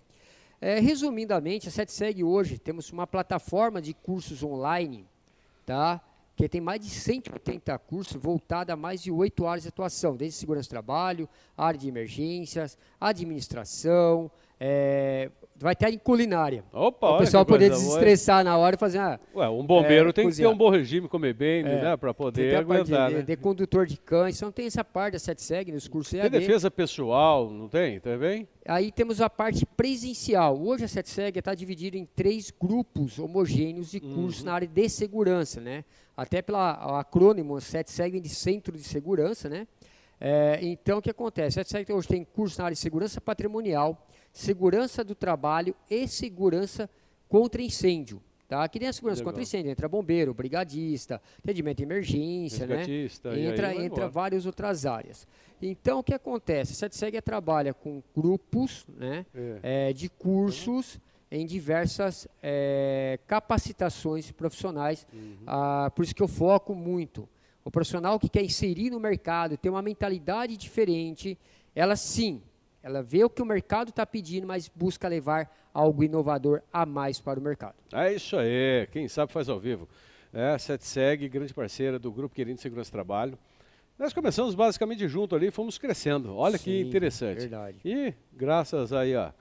[0.61, 5.07] É, resumidamente, a SETSEG hoje temos uma plataforma de cursos online
[5.65, 6.01] tá?
[6.37, 10.39] que tem mais de 180 cursos voltados a mais de oito áreas de atuação, desde
[10.39, 15.31] segurança do trabalho, área de emergências, administração, é,
[15.65, 16.63] vai ter em culinária.
[16.71, 18.45] Opa, o pessoal poder desestressar boa.
[18.45, 20.51] na hora e fazer uma, Ué, um bombeiro é, tem cozinhar.
[20.51, 23.09] que ter um bom regime, comer bem, é, né, para poder aguentar.
[23.09, 23.23] De, né?
[23.23, 26.29] de, condutor de cães, então tem essa parte da SETSEG nos cursos EAD.
[26.29, 28.47] Tem defesa pessoal, não tem também?
[28.69, 30.61] Aí temos a parte presencial.
[30.61, 34.47] Hoje a SETSEG está dividida em três grupos homogêneos de cursos uhum.
[34.47, 35.83] na área de segurança, né?
[36.15, 39.67] Até pela acrônimo SETSEG de Centro de Segurança, né?
[40.21, 41.59] É, então, o que acontece?
[41.59, 46.91] A SETSEG hoje tem curso na área de segurança patrimonial, segurança do trabalho e segurança
[47.29, 48.21] contra incêndio.
[48.49, 48.63] Tá?
[48.65, 49.33] Aqui tem a segurança Legal.
[49.33, 52.85] contra incêndio, entra bombeiro, brigadista, atendimento de emergência, né?
[53.39, 55.27] entra, entra várias outras áreas.
[55.63, 56.73] Então, o que acontece?
[56.73, 59.89] A SETSEG trabalha com grupos né, é.
[59.89, 65.37] É, de cursos em diversas é, capacitações profissionais, uhum.
[65.47, 67.27] ah, por isso que eu foco muito.
[67.65, 71.39] O profissional que quer inserir no mercado, ter uma mentalidade diferente,
[71.75, 72.43] ela sim,
[72.85, 77.19] Ela vê o que o mercado está pedindo, mas busca levar algo inovador a mais
[77.19, 77.77] para o mercado.
[77.91, 78.87] É isso aí.
[78.93, 79.89] Quem sabe faz ao vivo.
[80.31, 83.39] É, a SETSEG, grande parceira do Grupo Querendo Segurança Trabalho.
[83.99, 86.37] Nós começamos basicamente junto ali, fomos crescendo.
[86.37, 87.39] Olha Sim, que interessante.
[87.39, 87.79] Verdade.
[87.83, 89.33] E graças aí a,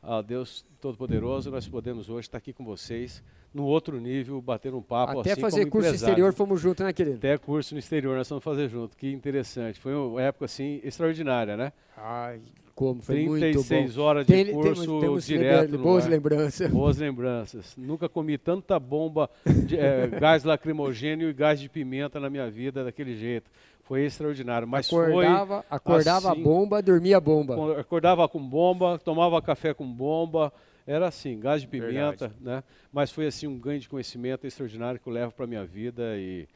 [0.00, 3.20] a Deus Todo-Poderoso, nós podemos hoje estar aqui com vocês
[3.52, 6.12] no outro nível, bater um papo Até assim fazer curso empresário.
[6.12, 7.16] exterior fomos juntos, né, querido?
[7.16, 8.96] Até curso no exterior nós vamos fazer junto.
[8.96, 9.80] Que interessante.
[9.80, 11.72] Foi uma época assim extraordinária, né?
[11.96, 12.40] Ai,
[12.74, 14.02] como foi 36 muito bom.
[14.02, 15.78] horas de Tem, curso temos, temos direto.
[15.78, 16.70] Boas lembranças.
[16.70, 17.74] Boas lembranças.
[17.76, 22.84] Nunca comi tanta bomba, de, é, gás lacrimogênio e gás de pimenta na minha vida
[22.84, 23.50] daquele jeito.
[23.82, 24.66] Foi extraordinário.
[24.66, 27.80] Mas acordava, foi acordava assim, bomba, dormia bomba.
[27.80, 30.52] Acordava com bomba, tomava café com bomba.
[30.86, 32.34] Era assim, gás de pimenta, Verdade.
[32.40, 32.64] né?
[32.92, 36.48] Mas foi assim um ganho de conhecimento extraordinário que eu levo para minha vida e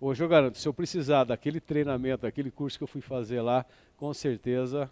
[0.00, 3.64] hoje eu garanto, se eu precisar daquele treinamento, daquele curso que eu fui fazer lá,
[3.96, 4.90] com certeza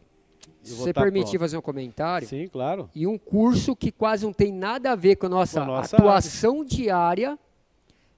[0.62, 2.26] você tá permitir fazer um comentário?
[2.26, 2.90] Sim, claro.
[2.94, 5.76] E um curso que quase não tem nada a ver com a nossa, com a
[5.76, 6.68] nossa atuação área.
[6.68, 7.38] diária.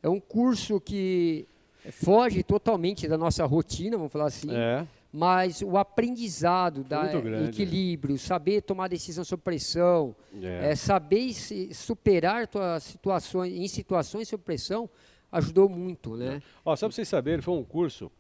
[0.02, 1.46] É um curso que
[1.90, 4.48] foge totalmente da nossa rotina, vamos falar assim.
[4.50, 4.86] É.
[5.12, 7.10] Mas o aprendizado, da
[7.48, 10.72] equilíbrio, saber tomar decisão sob pressão, é.
[10.72, 14.88] É, saber se superar tuas situações em situações sob pressão,
[15.32, 16.36] ajudou muito, né?
[16.36, 16.42] É.
[16.64, 18.12] Ó, só para vocês saberem, foi um curso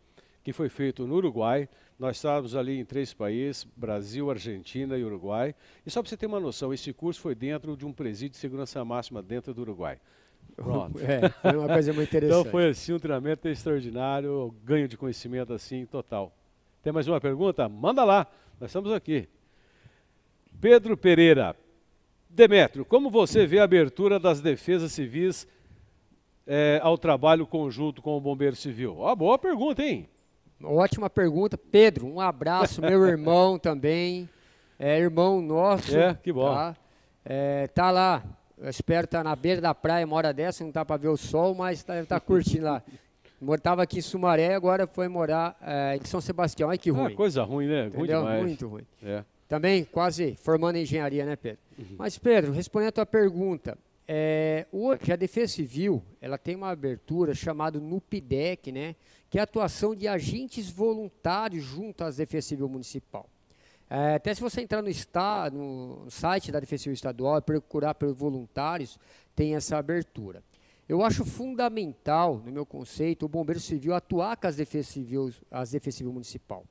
[0.42, 1.68] que foi feito no Uruguai.
[1.98, 5.52] Nós estávamos ali em três países, Brasil, Argentina e Uruguai.
[5.84, 8.36] E só para você ter uma noção, esse curso foi dentro de um presídio de
[8.36, 9.98] segurança máxima dentro do Uruguai.
[10.54, 10.96] Pronto.
[11.02, 12.40] É, foi uma coisa muito interessante.
[12.40, 16.32] então foi assim um treinamento extraordinário, ganho de conhecimento assim total.
[16.84, 17.68] Tem mais uma pergunta?
[17.68, 18.28] Manda lá,
[18.60, 19.28] nós estamos aqui.
[20.60, 21.56] Pedro Pereira.
[22.30, 25.48] Demetrio, como você vê a abertura das defesas civis
[26.46, 28.98] é, ao trabalho conjunto com o Bombeiro Civil?
[28.98, 30.08] Ó, boa pergunta, hein?
[30.62, 31.56] Ótima pergunta.
[31.56, 34.28] Pedro, um abraço, meu irmão também.
[34.78, 35.96] É irmão nosso.
[35.96, 36.52] É, que bom.
[36.54, 36.76] Tá,
[37.24, 38.22] é, tá lá.
[38.56, 41.08] Eu espero estar tá na beira da praia uma hora dessa, não tá para ver
[41.08, 42.82] o sol, mas tá, tá curtindo lá.
[43.40, 46.70] Morava aqui em Sumaré, agora foi morar é, em São Sebastião.
[46.70, 47.12] Ai, que ah, ruim.
[47.12, 47.86] Ah, coisa ruim, né?
[47.86, 47.98] Entendeu?
[47.98, 48.42] Ruim demais.
[48.42, 48.86] Muito ruim.
[49.02, 49.24] É.
[49.48, 51.60] Também quase formando em engenharia, né, Pedro?
[51.78, 51.96] Uhum.
[51.96, 53.78] Mas, Pedro, respondendo a tua pergunta,
[54.10, 58.96] é, hoje a Defesa Civil ela tem uma abertura chamada NUPDEC, né?
[59.28, 63.28] que é a atuação de agentes voluntários junto às Defesa Civil Municipal.
[63.90, 67.94] É, até se você entrar no, está, no site da Defesa Civil Estadual e procurar
[67.94, 68.98] pelos voluntários,
[69.36, 70.42] tem essa abertura.
[70.88, 75.72] Eu acho fundamental, no meu conceito, o Bombeiro Civil atuar com as Defesas Civil, as
[75.72, 76.64] Defesa Civil Municipal.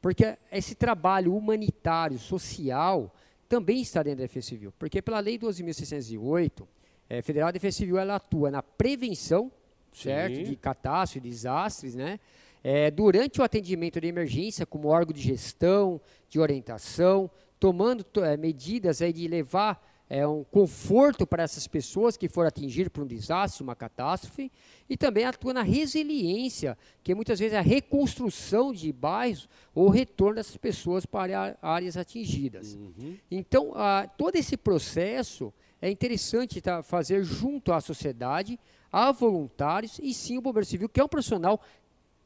[0.00, 3.12] Porque esse trabalho humanitário, social,
[3.48, 4.72] também está dentro da Defesa Civil.
[4.78, 6.64] Porque pela Lei 12.608,
[7.08, 9.50] é, Federal Defesa Civil ela atua na prevenção
[9.96, 10.36] certo?
[10.36, 10.44] Sim.
[10.44, 12.20] De catástrofe, desastres, né?
[12.62, 17.30] É, durante o atendimento de emergência, como órgão de gestão, de orientação,
[17.60, 22.92] tomando é, medidas aí de levar é, um conforto para essas pessoas que foram atingidas
[22.92, 24.50] por um desastre, uma catástrofe,
[24.88, 29.90] e também atua na resiliência, que muitas vezes é a reconstrução de bairros ou o
[29.90, 32.74] retorno dessas pessoas para áreas atingidas.
[32.74, 33.16] Uhum.
[33.30, 38.58] Então, a, todo esse processo é interessante tá, fazer junto à sociedade,
[38.90, 41.60] a voluntários e sim o bombeiro civil, que é um profissional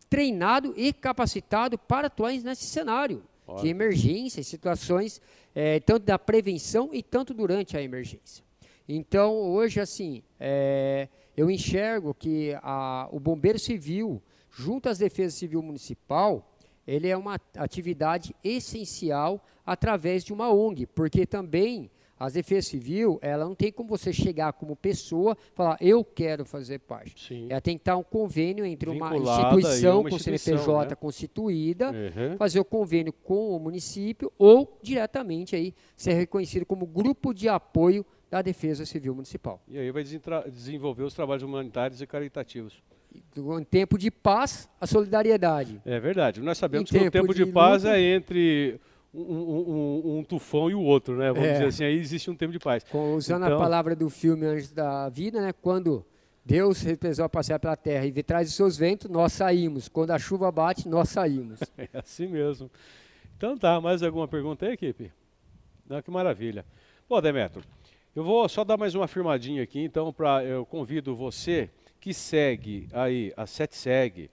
[0.09, 3.23] treinado e capacitado para atuar nesse cenário
[3.61, 5.21] de emergência, situações
[5.55, 8.45] é, tanto da prevenção e tanto durante a emergência.
[8.89, 15.63] Então, hoje, assim, é, eu enxergo que a, o bombeiro civil, junto às defesas civil
[15.63, 16.53] municipal,
[16.87, 21.91] ele é uma atividade essencial através de uma ONG, porque também
[22.21, 26.45] a defesa civil, ela não tem como você chegar como pessoa e falar, eu quero
[26.45, 27.29] fazer parte.
[27.29, 27.47] Sim.
[27.49, 30.95] Ela tem que estar um convênio entre Vinculada uma instituição uma com CNPJ né?
[30.97, 32.37] constituída, uhum.
[32.37, 38.05] fazer o convênio com o município ou diretamente aí ser reconhecido como grupo de apoio
[38.31, 39.63] da Defesa Civil Municipal.
[39.67, 42.83] E aí vai desenvolver os trabalhos humanitários e caritativos.
[43.35, 45.81] Em tempo de paz, a solidariedade.
[45.87, 46.41] É verdade.
[46.43, 48.79] Nós sabemos em que o tempo de, de paz luta, é entre
[49.13, 51.33] um, um, um, tufão e o outro, né?
[51.33, 51.53] Vamos é.
[51.53, 52.85] dizer assim, aí existe um tempo de paz.
[52.93, 53.57] Usando então...
[53.57, 55.53] a palavra do filme Anjos da Vida, né?
[55.53, 56.05] Quando
[56.45, 59.89] Deus represou a passear pela terra e traz os seus ventos, nós saímos.
[59.89, 61.61] Quando a chuva bate, nós saímos.
[61.77, 62.71] É assim mesmo.
[63.37, 65.11] Então tá, mais alguma pergunta aí, equipe?
[65.89, 66.65] Não, que maravilha.
[67.09, 67.63] Bom, Demetro,
[68.15, 72.89] eu vou só dar mais uma afirmadinha aqui, então, para eu convido você que segue
[72.93, 74.31] aí, a Sete Segue,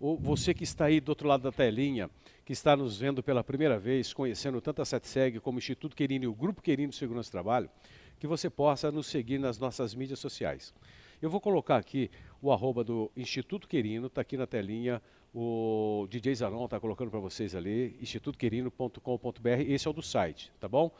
[0.00, 2.08] ou você que está aí do outro lado da telinha,
[2.44, 6.24] que está nos vendo pela primeira vez, conhecendo tanto a SETSEG como o Instituto Querino
[6.24, 7.70] e o Grupo Querino Segurança e Trabalho,
[8.18, 10.74] que você possa nos seguir nas nossas mídias sociais.
[11.20, 15.02] Eu vou colocar aqui o arroba do Instituto Querino, está aqui na telinha,
[15.34, 20.66] o DJ Zanon está colocando para vocês ali, institutoquerino.com.br, esse é o do site, tá
[20.66, 20.90] bom?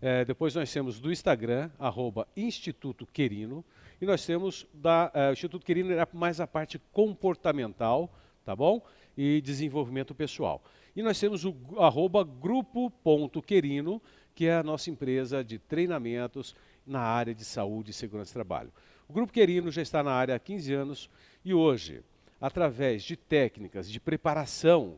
[0.00, 3.64] É, depois nós temos do Instagram, arroba Instituto Querino,
[4.00, 8.12] e nós temos da é, o Instituto Querino era mais a parte comportamental,
[8.44, 8.82] tá bom?
[9.16, 10.62] E desenvolvimento pessoal.
[10.94, 14.00] E nós temos o arroba grupo.querino,
[14.34, 16.54] que é a nossa empresa de treinamentos
[16.86, 18.72] na área de saúde e segurança de trabalho.
[19.08, 21.10] O Grupo Querino já está na área há 15 anos
[21.44, 22.02] e hoje,
[22.40, 24.96] através de técnicas de preparação,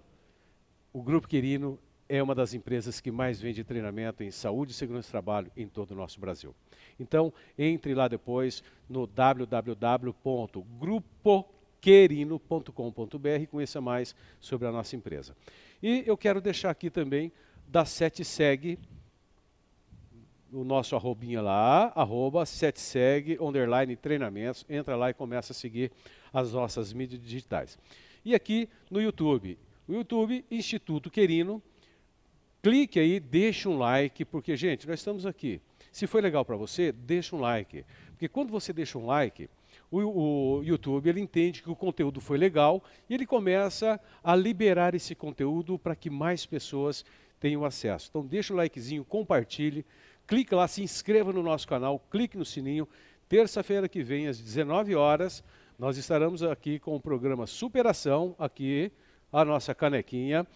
[0.93, 1.79] o Grupo Querino
[2.09, 5.67] é uma das empresas que mais vende treinamento em saúde e segurança de trabalho em
[5.67, 6.55] todo o nosso Brasil.
[7.01, 11.54] Então, entre lá depois no www.grupoquerino.com.br
[13.43, 15.37] e conheça mais sobre a nossa empresa.
[15.83, 17.33] E eu quero deixar aqui também
[17.69, 18.79] da Sete Segue
[20.55, 25.91] o nosso arrobinha lá, arroba setseg, underline treinamentos, entra lá e começa a seguir
[26.33, 27.77] as nossas mídias digitais.
[28.25, 29.59] E aqui no YouTube,
[29.89, 31.61] o YouTube Instituto Querino,
[32.63, 35.61] clique aí, deixa um like, porque, gente, nós estamos aqui.
[35.91, 37.85] Se foi legal para você, deixa um like.
[38.11, 39.51] Porque quando você deixa um like,
[39.91, 44.95] o, o, YouTube ele entende que o conteúdo foi legal e ele começa a liberar
[44.95, 47.05] esse conteúdo para que mais pessoas
[47.39, 48.09] tenham acesso.
[48.11, 49.85] Então deixa o likezinho, compartilhe,
[50.27, 52.89] clique lá, se inscreva no nosso canal, clique no sininho.
[53.29, 55.43] Terça-feira que vem, às 19 horas,
[55.79, 58.93] nós estaremos aqui com o programa Superação, aqui
[59.33, 60.47] a nossa canequinha.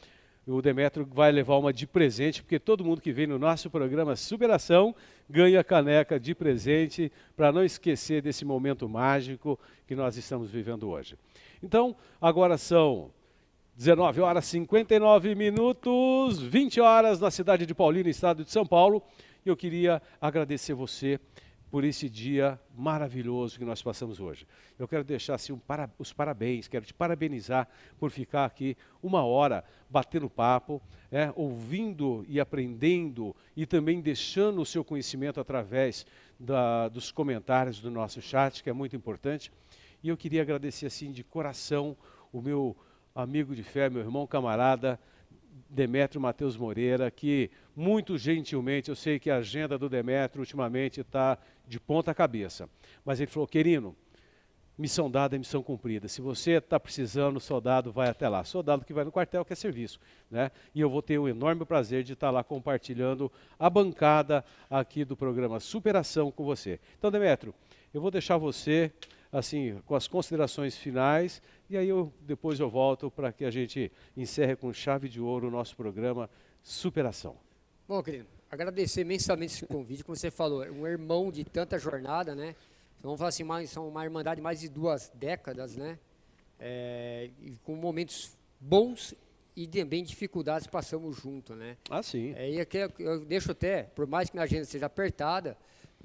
[0.51, 4.17] O Demetrio vai levar uma de presente, porque todo mundo que vem no nosso programa
[4.17, 4.97] Superação
[5.29, 11.19] ganha caneca de presente, para não esquecer desse momento mágico que nós estamos vivendo hoje.
[11.63, 13.11] Então, agora são
[13.77, 19.03] 19 horas 59 minutos, 20 horas na cidade de Paulínia, estado de São Paulo.
[19.45, 21.21] E eu queria agradecer você
[21.71, 24.47] por esse dia maravilhoso que nós passamos hoje.
[24.79, 29.25] Eu quero deixar assim, um para, os parabéns, quero te parabenizar por ficar aqui uma
[29.25, 36.07] hora batendo papo, é, ouvindo e aprendendo e também deixando o seu conhecimento através
[36.39, 39.53] da, dos comentários do nosso chat, que é muito importante.
[40.03, 41.97] E eu queria agradecer assim de coração
[42.33, 42.77] o meu
[43.15, 44.99] amigo de fé, meu irmão camarada,
[45.69, 51.39] Demétrio Matheus Moreira, que muito gentilmente, eu sei que a agenda do Demétrio ultimamente está
[51.67, 52.69] de ponta cabeça,
[53.05, 53.95] mas ele falou, querido,
[54.79, 56.07] missão dada é missão cumprida.
[56.07, 58.45] Se você está precisando, soldado vai até lá.
[58.45, 59.99] Soldado que vai no quartel quer serviço.
[60.31, 60.53] Né?
[60.73, 65.05] E eu vou ter o enorme prazer de estar tá lá compartilhando a bancada aqui
[65.05, 66.79] do programa Superação com você.
[66.97, 67.53] Então, Demétrio,
[67.93, 68.93] eu vou deixar você
[69.31, 73.93] assim com as considerações finais e aí eu, depois eu volto para que a gente
[74.17, 76.31] encerre com chave de ouro o nosso programa
[76.63, 77.37] Superação.
[77.87, 82.55] Bom, querido, agradecer imensamente esse convite, como você falou, um irmão de tanta jornada, né?
[83.03, 85.99] Vamos falar assim, uma, são uma irmandade de mais de duas décadas, né?
[86.59, 87.31] É,
[87.65, 89.15] com momentos bons
[89.55, 91.77] e também dificuldades passamos junto, né?
[91.91, 92.33] Ah, sim.
[92.37, 95.57] É, e aqui eu deixo até, por mais que minha agenda seja apertada,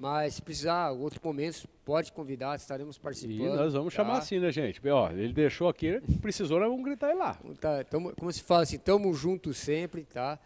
[0.04, 3.54] mas se precisar, outros momentos, pode convidar, estaremos participando.
[3.54, 4.04] E nós vamos tá?
[4.04, 4.86] chamar assim, né, gente?
[4.90, 7.40] Ó, ele deixou aqui, precisou, nós vamos gritar lá.
[7.58, 10.38] Tá, tamo, como se fala assim, estamos juntos sempre, tá?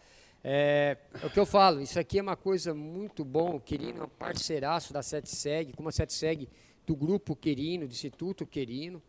[0.44, 4.04] É, é, o que eu falo, isso aqui é uma coisa muito bom, Querino é
[4.04, 6.48] um parceiraço da Sete Seg, como a Sete Seg
[6.86, 9.02] do Grupo Querino, do Instituto Querino,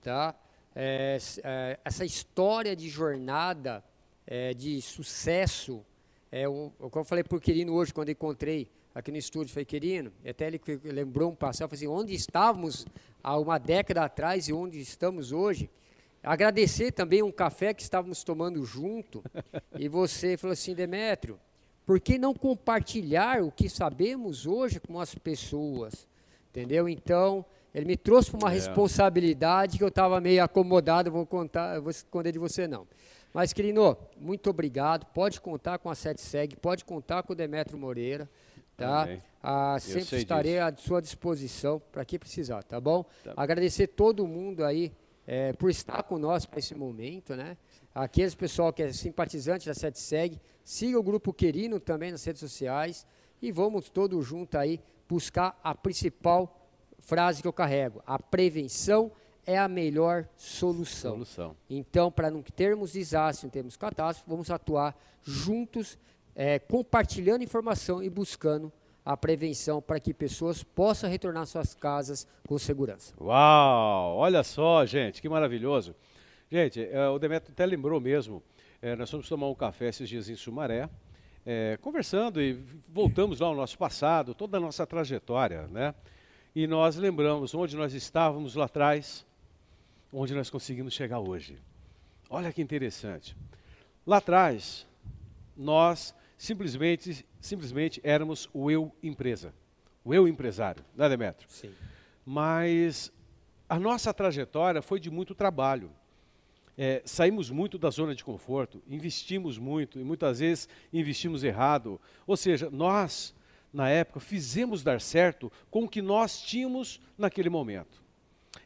[0.00, 0.36] tá?
[0.72, 3.82] É, é, essa história de jornada,
[4.24, 5.84] é, de sucesso,
[6.30, 9.66] é o, o que eu falei por Querino hoje, quando encontrei aqui no estúdio, falei,
[9.66, 12.86] querido, até ele lembrou um passado, falei assim, onde estávamos
[13.22, 15.68] há uma década atrás e onde estamos hoje.
[16.22, 19.22] Agradecer também um café que estávamos tomando junto,
[19.78, 21.38] e você falou assim, Demétrio,
[21.84, 26.08] por que não compartilhar o que sabemos hoje com as pessoas?
[26.48, 26.88] Entendeu?
[26.88, 27.44] Então,
[27.74, 28.54] ele me trouxe para uma é.
[28.54, 32.86] responsabilidade que eu estava meio acomodado, vou contar, vou esconder de você não.
[33.34, 35.04] Mas, querido, muito obrigado.
[35.12, 38.26] Pode contar com a Sete Seg, pode contar com o Demetrio Moreira.
[38.76, 39.08] Tá?
[39.42, 40.64] Ah, sempre estarei disso.
[40.64, 43.04] à sua disposição para que precisar, tá bom?
[43.24, 43.32] Tá.
[43.36, 44.92] Agradecer todo mundo aí
[45.26, 47.56] é, por estar conosco nesse momento, né?
[47.94, 52.40] Aqueles pessoal que é simpatizante da Sete Seg, siga o Grupo Querino também nas redes
[52.40, 53.06] sociais
[53.40, 56.68] e vamos todos juntos aí buscar a principal
[56.98, 58.02] frase que eu carrego.
[58.06, 59.10] A prevenção
[59.46, 61.12] é a melhor solução.
[61.12, 61.56] solução.
[61.70, 65.96] Então, para não termos desastre, não termos catástrofe, vamos atuar juntos
[66.36, 68.70] é, compartilhando informação e buscando
[69.02, 73.14] a prevenção para que pessoas possam retornar às suas casas com segurança.
[73.18, 74.16] Uau!
[74.16, 75.94] Olha só, gente, que maravilhoso.
[76.50, 78.42] Gente, é, o Demetrio até lembrou mesmo,
[78.82, 80.88] é, nós fomos tomar um café esses dias em Sumaré,
[81.44, 82.52] é, conversando e
[82.88, 85.94] voltamos lá ao nosso passado, toda a nossa trajetória, né?
[86.54, 89.24] E nós lembramos onde nós estávamos lá atrás,
[90.12, 91.58] onde nós conseguimos chegar hoje.
[92.28, 93.36] Olha que interessante.
[94.06, 94.86] Lá atrás,
[95.56, 99.54] nós simplesmente, simplesmente éramos o eu empresa,
[100.04, 101.48] o eu empresário, né, Demetrio?
[101.50, 101.72] Sim.
[102.24, 103.12] Mas
[103.68, 105.90] a nossa trajetória foi de muito trabalho.
[106.78, 111.98] É, saímos muito da zona de conforto, investimos muito e muitas vezes investimos errado.
[112.26, 113.34] Ou seja, nós,
[113.72, 118.04] na época, fizemos dar certo com o que nós tínhamos naquele momento.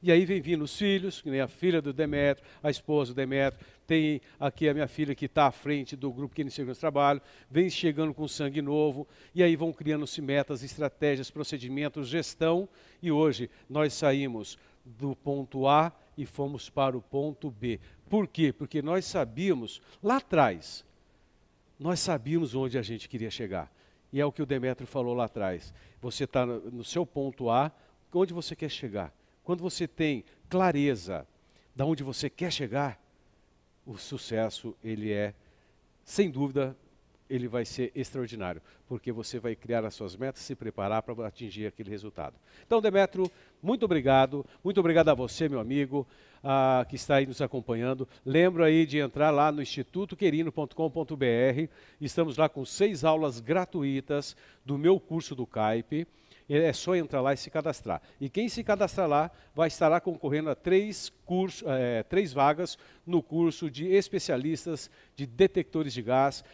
[0.02, 3.16] E aí vem vindo os filhos, que nem a filha do Demetrio, a esposa do
[3.16, 6.78] Demetrio, tem aqui a minha filha que está à frente do grupo que iniciou esse
[6.78, 7.20] trabalho,
[7.50, 12.68] vem chegando com sangue novo, e aí vão criando-se metas, estratégias, procedimentos, gestão,
[13.02, 17.80] e hoje nós saímos do ponto A e fomos para o ponto B.
[18.08, 18.52] Por quê?
[18.52, 20.84] Porque nós sabíamos, lá atrás,
[21.76, 23.72] nós sabíamos onde a gente queria chegar.
[24.12, 25.74] E é o que o Demetrio falou lá atrás.
[26.00, 27.72] Você está no seu ponto A,
[28.14, 29.12] onde você quer chegar.
[29.42, 31.26] Quando você tem clareza
[31.74, 33.09] de onde você quer chegar,
[33.90, 35.34] o sucesso ele é,
[36.04, 36.76] sem dúvida,
[37.28, 41.66] ele vai ser extraordinário, porque você vai criar as suas metas, se preparar para atingir
[41.66, 42.36] aquele resultado.
[42.64, 43.28] Então, Demetrio,
[43.60, 46.06] muito obrigado, muito obrigado a você, meu amigo,
[46.42, 48.06] uh, que está aí nos acompanhando.
[48.24, 51.68] Lembro aí de entrar lá no institutoquerino.com.br,
[52.00, 56.06] estamos lá com seis aulas gratuitas do meu curso do CAIP,
[56.56, 58.02] é só entrar lá e se cadastrar.
[58.20, 62.76] E quem se cadastrar lá vai estar lá concorrendo a três, curso, é, três vagas
[63.06, 66.44] no curso de especialistas de detectores de gás,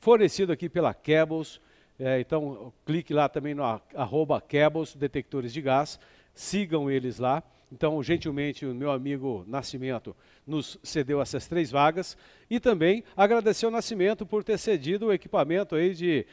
[0.00, 1.60] fornecido aqui pela Cables.
[1.98, 3.62] É, então, clique lá também no
[3.94, 6.00] arroba Cables, detectores de gás,
[6.34, 7.42] sigam eles lá.
[7.74, 10.14] Então, gentilmente, o meu amigo Nascimento
[10.46, 12.16] nos cedeu essas três vagas
[12.48, 16.24] e também agradecer ao Nascimento por ter cedido o equipamento aí de,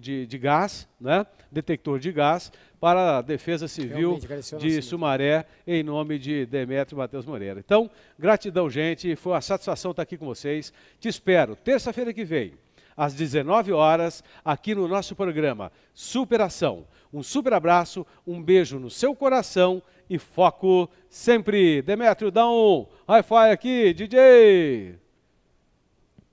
[0.00, 1.26] de, de gás, né?
[1.50, 4.20] detector de gás, para a Defesa Civil
[4.60, 7.58] de Sumaré, em nome de Demetrio Matheus Moreira.
[7.58, 10.72] Então, gratidão, gente, foi uma satisfação estar aqui com vocês.
[11.00, 12.54] Te espero terça-feira que vem
[12.96, 16.86] às 19 horas, aqui no nosso programa Superação.
[17.12, 21.80] Um super abraço, um beijo no seu coração e foco sempre.
[21.82, 24.98] Demetrio, dá um hi-fi aqui, DJ.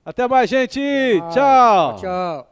[0.04, 0.80] Até mais, gente.
[1.32, 1.96] Tchau.
[1.96, 2.47] Tchau.